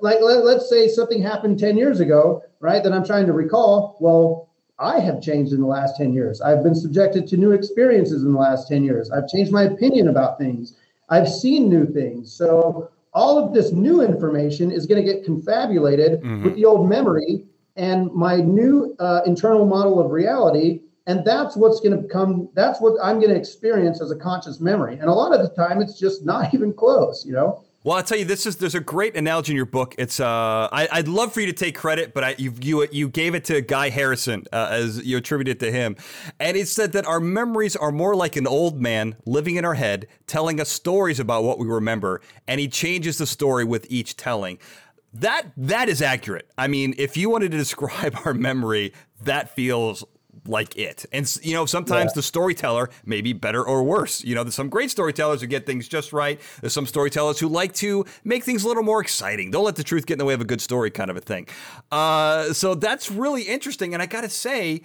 [0.00, 3.98] like let, let's say something happened 10 years ago right that i'm trying to recall
[4.00, 4.45] well
[4.78, 6.40] I have changed in the last 10 years.
[6.40, 9.10] I've been subjected to new experiences in the last 10 years.
[9.10, 10.74] I've changed my opinion about things.
[11.08, 12.32] I've seen new things.
[12.32, 16.44] So all of this new information is going to get confabulated mm-hmm.
[16.44, 17.46] with the old memory
[17.76, 20.80] and my new uh, internal model of reality.
[21.06, 24.60] And that's what's going to come, that's what I'm going to experience as a conscious
[24.60, 24.94] memory.
[24.98, 27.64] And a lot of the time, it's just not even close, you know?
[27.86, 29.94] Well, I'll tell you, this is there's a great analogy in your book.
[29.96, 33.08] It's uh, I, would love for you to take credit, but I you you you
[33.08, 35.94] gave it to Guy Harrison uh, as you attributed it to him,
[36.40, 39.74] and it said that our memories are more like an old man living in our
[39.74, 44.16] head, telling us stories about what we remember, and he changes the story with each
[44.16, 44.58] telling.
[45.14, 46.50] That that is accurate.
[46.58, 50.02] I mean, if you wanted to describe our memory, that feels
[50.48, 51.06] like it.
[51.12, 52.16] And you know, sometimes yeah.
[52.16, 54.22] the storyteller may be better or worse.
[54.24, 56.40] You know, there's some great storytellers who get things just right.
[56.60, 59.50] There's some storytellers who like to make things a little more exciting.
[59.50, 61.20] Don't let the truth get in the way of a good story, kind of a
[61.20, 61.46] thing.
[61.90, 63.94] Uh, so that's really interesting.
[63.94, 64.82] And I got to say,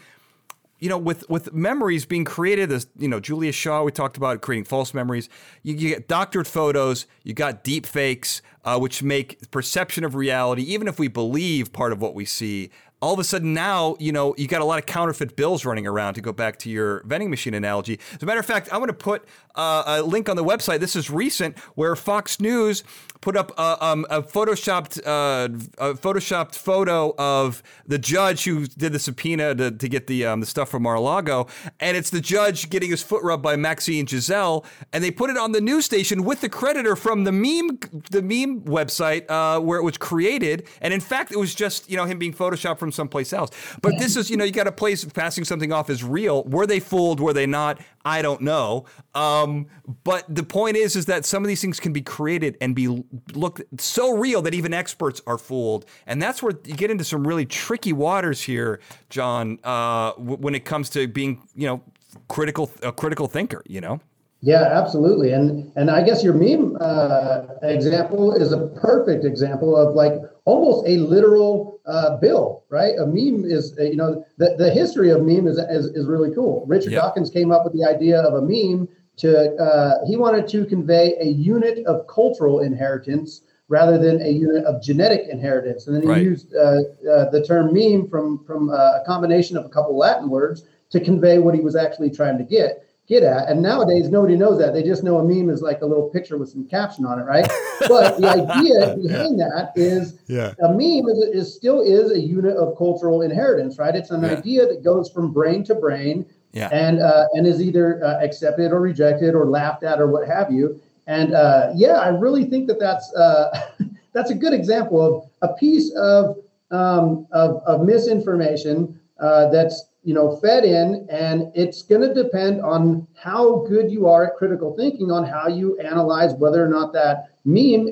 [0.81, 4.41] you know, with with memories being created, as you know, Julia Shaw, we talked about
[4.41, 5.29] creating false memories.
[5.61, 10.63] You, you get doctored photos, you got deep fakes, uh, which make perception of reality,
[10.63, 12.71] even if we believe part of what we see,
[13.01, 15.87] all of a sudden now, you know, you got a lot of counterfeit bills running
[15.87, 17.99] around to go back to your vending machine analogy.
[18.13, 19.25] As a matter of fact, I'm going to put
[19.55, 20.79] uh, a link on the website.
[20.79, 22.83] This is recent where Fox News
[23.21, 25.47] put up a, um, a photoshopped uh,
[25.77, 30.39] a photoshopped photo of the judge who did the subpoena to, to get the um,
[30.39, 31.47] the stuff from Mar-a-Lago,
[31.79, 35.37] and it's the judge getting his foot rubbed by Maxine Giselle, and they put it
[35.37, 37.79] on the news station with the creditor from the meme
[38.09, 41.97] the meme website uh, where it was created, and in fact, it was just you
[41.97, 43.51] know him being photoshopped from someplace else.
[43.81, 46.43] But this is you know you got a place passing something off as real.
[46.43, 47.19] Were they fooled?
[47.19, 47.79] Were they not?
[48.03, 48.85] I don't know.
[49.13, 49.67] Um,
[50.03, 53.03] but the point is, is that some of these things can be created and be
[53.33, 57.27] look so real that even experts are fooled, and that's where you get into some
[57.27, 58.79] really tricky waters here,
[59.09, 59.59] John.
[59.63, 61.81] Uh, w- when it comes to being, you know,
[62.27, 63.99] critical a critical thinker, you know.
[64.41, 65.33] Yeah, absolutely.
[65.33, 70.13] And and I guess your meme uh, example is a perfect example of like
[70.45, 72.93] almost a literal uh, bill, right?
[72.97, 76.33] A meme is, uh, you know, the, the history of meme is, is, is really
[76.33, 76.65] cool.
[76.67, 77.01] Richard yep.
[77.01, 78.87] Dawkins came up with the idea of a meme
[79.17, 84.65] to, uh, he wanted to convey a unit of cultural inheritance rather than a unit
[84.65, 85.87] of genetic inheritance.
[85.87, 86.23] And then he right.
[86.23, 90.63] used uh, uh, the term meme from, from a combination of a couple Latin words
[90.89, 93.49] to convey what he was actually trying to get get at.
[93.49, 94.73] And nowadays, nobody knows that.
[94.73, 97.23] They just know a meme is like a little picture with some caption on it,
[97.23, 97.45] right?
[97.81, 100.53] but the idea behind that is yeah.
[100.63, 103.93] a meme is, is, still is a unit of cultural inheritance, right?
[103.95, 104.31] It's an yeah.
[104.31, 106.69] idea that goes from brain to brain yeah.
[106.71, 110.51] and uh, and is either uh, accepted or rejected or laughed at or what have
[110.51, 110.81] you.
[111.07, 113.67] And uh, yeah, I really think that that's uh,
[114.13, 115.01] that's a good example
[115.41, 116.37] of a piece of
[116.71, 122.61] um, of, of misinformation uh, that's you know fed in and it's going to depend
[122.61, 126.91] on how good you are at critical thinking on how you analyze whether or not
[126.93, 127.89] that meme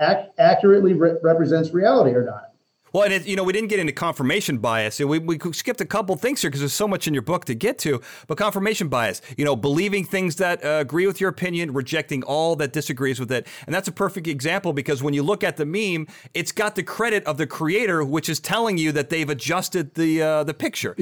[0.00, 2.49] ac- accurately re- represents reality or not
[2.92, 4.98] well, and it, you know, we didn't get into confirmation bias.
[4.98, 7.54] We, we skipped a couple things here because there's so much in your book to
[7.54, 8.00] get to.
[8.26, 12.56] But confirmation bias, you know, believing things that uh, agree with your opinion, rejecting all
[12.56, 13.46] that disagrees with it.
[13.66, 16.82] And that's a perfect example because when you look at the meme, it's got the
[16.82, 20.96] credit of the creator, which is telling you that they've adjusted the uh, the picture.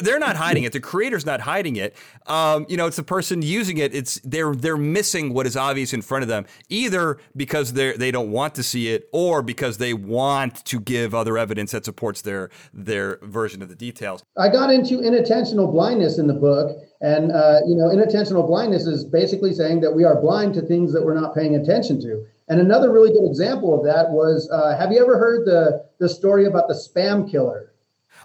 [0.00, 0.72] They're not hiding it.
[0.72, 1.96] The creator's not hiding it.
[2.26, 3.94] Um, you know, it's the person using it.
[3.94, 8.10] It's they're they're missing what is obvious in front of them, either because they they
[8.10, 11.84] don't want to see it or because they want to give other other evidence that
[11.84, 14.22] supports their their version of the details.
[14.36, 19.04] I got into inattentional blindness in the book, and uh, you know, inattentional blindness is
[19.04, 22.24] basically saying that we are blind to things that we're not paying attention to.
[22.48, 26.08] And another really good example of that was: uh, Have you ever heard the the
[26.08, 27.71] story about the spam killer?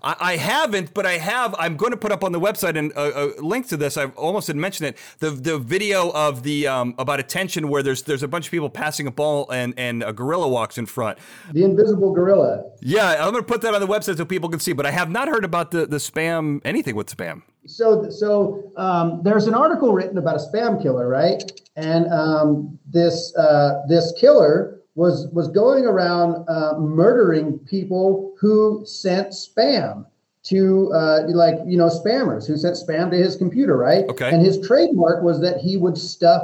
[0.04, 1.56] I, I, haven't, but I have.
[1.58, 3.78] I'm going to put up on the website and a, uh, a uh, link to
[3.78, 3.98] this.
[3.98, 4.98] I almost didn't mention it.
[5.20, 8.70] The the video of the um, about attention where there's there's a bunch of people
[8.70, 11.18] passing a ball and and a gorilla walks in front.
[11.52, 12.64] The invisible gorilla.
[12.82, 14.74] Yeah, I'm going to put that on the website so people can see.
[14.74, 17.44] But I have not heard about the the spam anything with spam.
[17.66, 21.44] So so um, there's an article written about a spam killer, right?
[21.76, 29.28] And um, this uh, this killer was was going around uh, murdering people who sent
[29.28, 30.06] spam
[30.44, 34.06] to uh, like you know spammers who sent spam to his computer, right?
[34.10, 34.30] Okay.
[34.30, 36.42] And his trademark was that he would stuff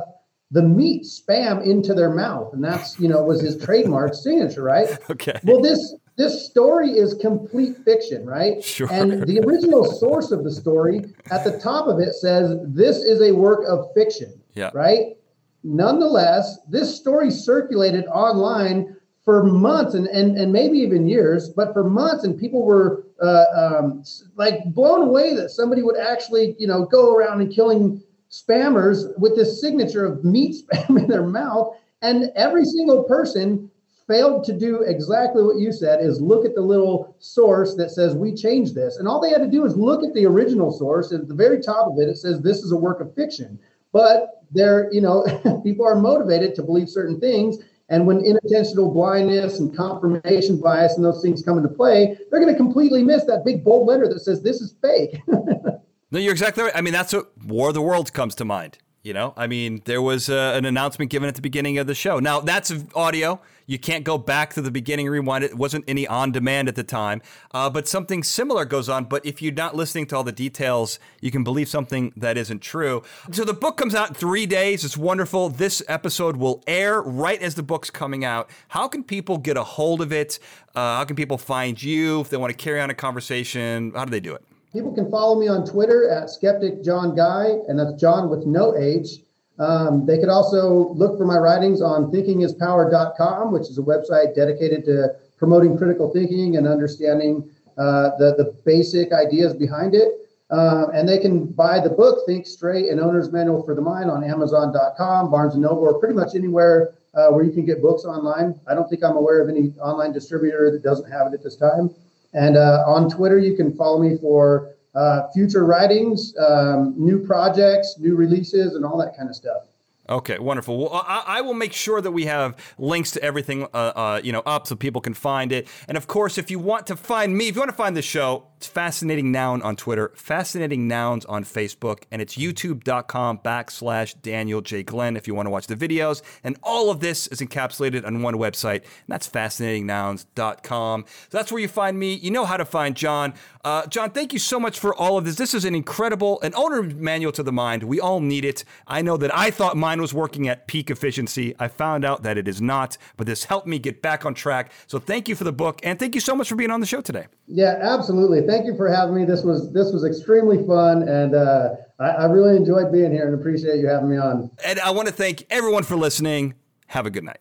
[0.51, 4.87] the meat spam into their mouth, and that's you know was his trademark signature, right?
[5.09, 5.39] Okay.
[5.43, 8.63] Well, this this story is complete fiction, right?
[8.63, 8.87] Sure.
[8.91, 11.01] And the original source of the story
[11.31, 14.31] at the top of it says this is a work of fiction.
[14.53, 14.69] Yeah.
[14.75, 15.17] Right.
[15.63, 21.89] Nonetheless, this story circulated online for months and, and, and maybe even years, but for
[21.89, 24.03] months, and people were uh, um,
[24.35, 29.35] like blown away that somebody would actually, you know, go around and killing spammers with
[29.35, 31.75] this signature of meat spam in their mouth.
[32.01, 33.71] And every single person
[34.07, 38.15] failed to do exactly what you said is look at the little source that says
[38.15, 38.97] we changed this.
[38.97, 41.13] And all they had to do is look at the original source.
[41.13, 43.57] At the very top of it, it says this is a work of fiction.
[43.93, 45.23] But they're, you know,
[45.63, 47.57] people are motivated to believe certain things.
[47.89, 52.51] And when inattentional blindness and confirmation bias and those things come into play, they're going
[52.51, 55.21] to completely miss that big bold letter that says this is fake.
[55.27, 56.75] no, you're exactly right.
[56.75, 58.79] I mean, that's what War of the Worlds comes to mind.
[59.03, 61.95] You know, I mean, there was uh, an announcement given at the beginning of the
[61.95, 62.19] show.
[62.19, 63.41] Now, that's audio.
[63.65, 65.55] You can't go back to the beginning rewind it.
[65.55, 67.21] Wasn't any on demand at the time.
[67.51, 69.05] Uh, but something similar goes on.
[69.05, 72.61] But if you're not listening to all the details, you can believe something that isn't
[72.61, 73.03] true.
[73.31, 74.83] So the book comes out in three days.
[74.83, 75.49] It's wonderful.
[75.49, 78.49] This episode will air right as the book's coming out.
[78.69, 80.39] How can people get a hold of it?
[80.75, 83.91] Uh, how can people find you if they want to carry on a conversation?
[83.95, 84.43] How do they do it?
[84.73, 88.75] People can follow me on Twitter at Skeptic Jon Guy, and that's Jon with no
[88.75, 89.19] H.
[89.59, 94.83] Um, they could also look for my writings on thinkingispower.com, which is a website dedicated
[94.85, 100.19] to promoting critical thinking and understanding uh, the the basic ideas behind it.
[100.49, 104.09] Uh, and they can buy the book Think Straight: An Owner's Manual for the Mind
[104.09, 108.05] on Amazon.com, Barnes and Noble, or pretty much anywhere uh, where you can get books
[108.05, 108.59] online.
[108.67, 111.55] I don't think I'm aware of any online distributor that doesn't have it at this
[111.55, 111.93] time.
[112.33, 117.95] And uh, on Twitter, you can follow me for uh, future writings, um, new projects,
[117.99, 119.63] new releases, and all that kind of stuff.
[120.09, 120.77] Okay, wonderful.
[120.77, 124.33] Well, I, I, will make sure that we have links to everything, uh, uh, you
[124.33, 125.65] know, up so people can find it.
[125.87, 128.01] And of course, if you want to find me, if you want to find the
[128.01, 134.61] show, it's Fascinating Noun on Twitter, Fascinating Nouns on Facebook, and it's youtube.com backslash Daniel
[134.61, 134.83] J.
[134.83, 136.21] Glenn if you want to watch the videos.
[136.45, 141.05] And all of this is encapsulated on one website, and that's fascinatingnouns.com.
[141.07, 142.13] So that's where you find me.
[142.13, 143.33] You know how to find Jon.
[143.65, 145.35] Uh, Jon, thank you so much for all of this.
[145.35, 147.83] This is an incredible, an owner manual to the mind.
[147.83, 148.63] We all need it.
[148.87, 151.53] I know that I thought mine was working at peak efficiency.
[151.59, 154.71] I found out that it is not, but this helped me get back on track.
[154.87, 156.85] So thank you for the book, and thank you so much for being on the
[156.85, 157.27] show today.
[157.47, 158.45] Yeah, absolutely.
[158.47, 159.25] Thank you for having me.
[159.25, 163.39] This was this was extremely fun, and uh, I, I really enjoyed being here and
[163.39, 164.51] appreciate you having me on.
[164.63, 166.53] And I want to thank everyone for listening.
[166.87, 167.39] Have a good night.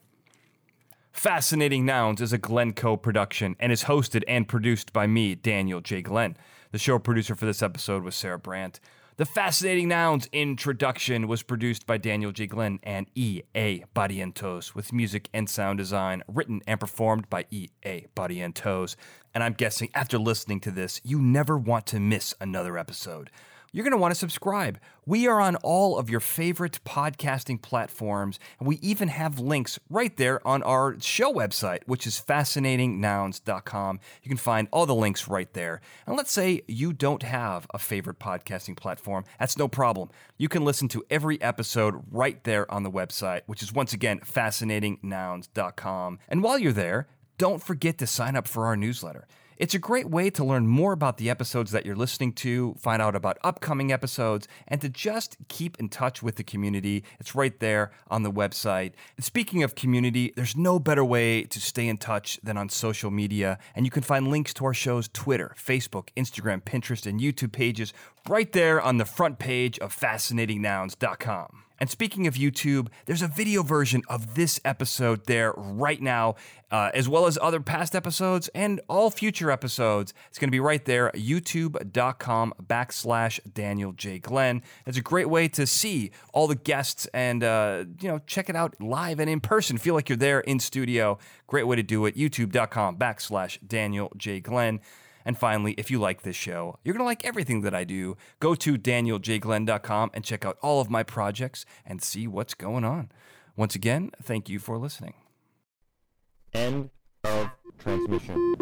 [1.12, 6.00] Fascinating Nouns is a Glencoe production and is hosted and produced by me, Daniel J.
[6.02, 6.36] Glenn.
[6.72, 8.80] The show producer for this episode was Sarah Brandt.
[9.16, 12.46] The Fascinating Nouns introduction was produced by Daniel J.
[12.46, 13.84] Glenn and E.A.
[13.94, 18.06] Barrientos, with music and sound design written and performed by E.A.
[18.16, 18.96] Barrientos.
[19.34, 23.30] And I'm guessing after listening to this, you never want to miss another episode
[23.72, 24.78] you're going to want to subscribe.
[25.06, 30.14] We are on all of your favorite podcasting platforms, and we even have links right
[30.16, 34.00] there on our show website, which is fascinatingnouns.com.
[34.22, 35.80] You can find all the links right there.
[36.06, 40.10] And let's say you don't have a favorite podcasting platform, that's no problem.
[40.36, 44.20] You can listen to every episode right there on the website, which is once again
[44.20, 46.18] fascinatingnouns.com.
[46.28, 47.08] And while you're there,
[47.42, 49.26] don't forget to sign up for our newsletter.
[49.56, 53.02] It's a great way to learn more about the episodes that you're listening to, find
[53.02, 57.02] out about upcoming episodes, and to just keep in touch with the community.
[57.18, 58.92] It's right there on the website.
[59.16, 63.10] And speaking of community, there's no better way to stay in touch than on social
[63.10, 67.50] media, and you can find links to our show's Twitter, Facebook, Instagram, Pinterest, and YouTube
[67.50, 67.92] pages
[68.28, 71.64] right there on the front page of fascinatingnouns.com.
[71.82, 76.36] And speaking of YouTube, there's a video version of this episode there right now,
[76.70, 80.14] uh, as well as other past episodes and all future episodes.
[80.28, 84.20] It's going to be right there, youtube.com backslash Daniel J.
[84.20, 84.62] Glenn.
[84.86, 88.54] It's a great way to see all the guests and, uh, you know, check it
[88.54, 89.76] out live and in person.
[89.76, 91.18] Feel like you're there in studio.
[91.48, 94.38] Great way to do it, youtube.com backslash Daniel J.
[94.38, 94.78] Glenn.
[95.24, 98.16] And finally, if you like this show, you're going to like everything that I do.
[98.40, 103.10] Go to danieljglenn.com and check out all of my projects and see what's going on.
[103.56, 105.14] Once again, thank you for listening.
[106.54, 106.90] End
[107.24, 108.56] of transmission.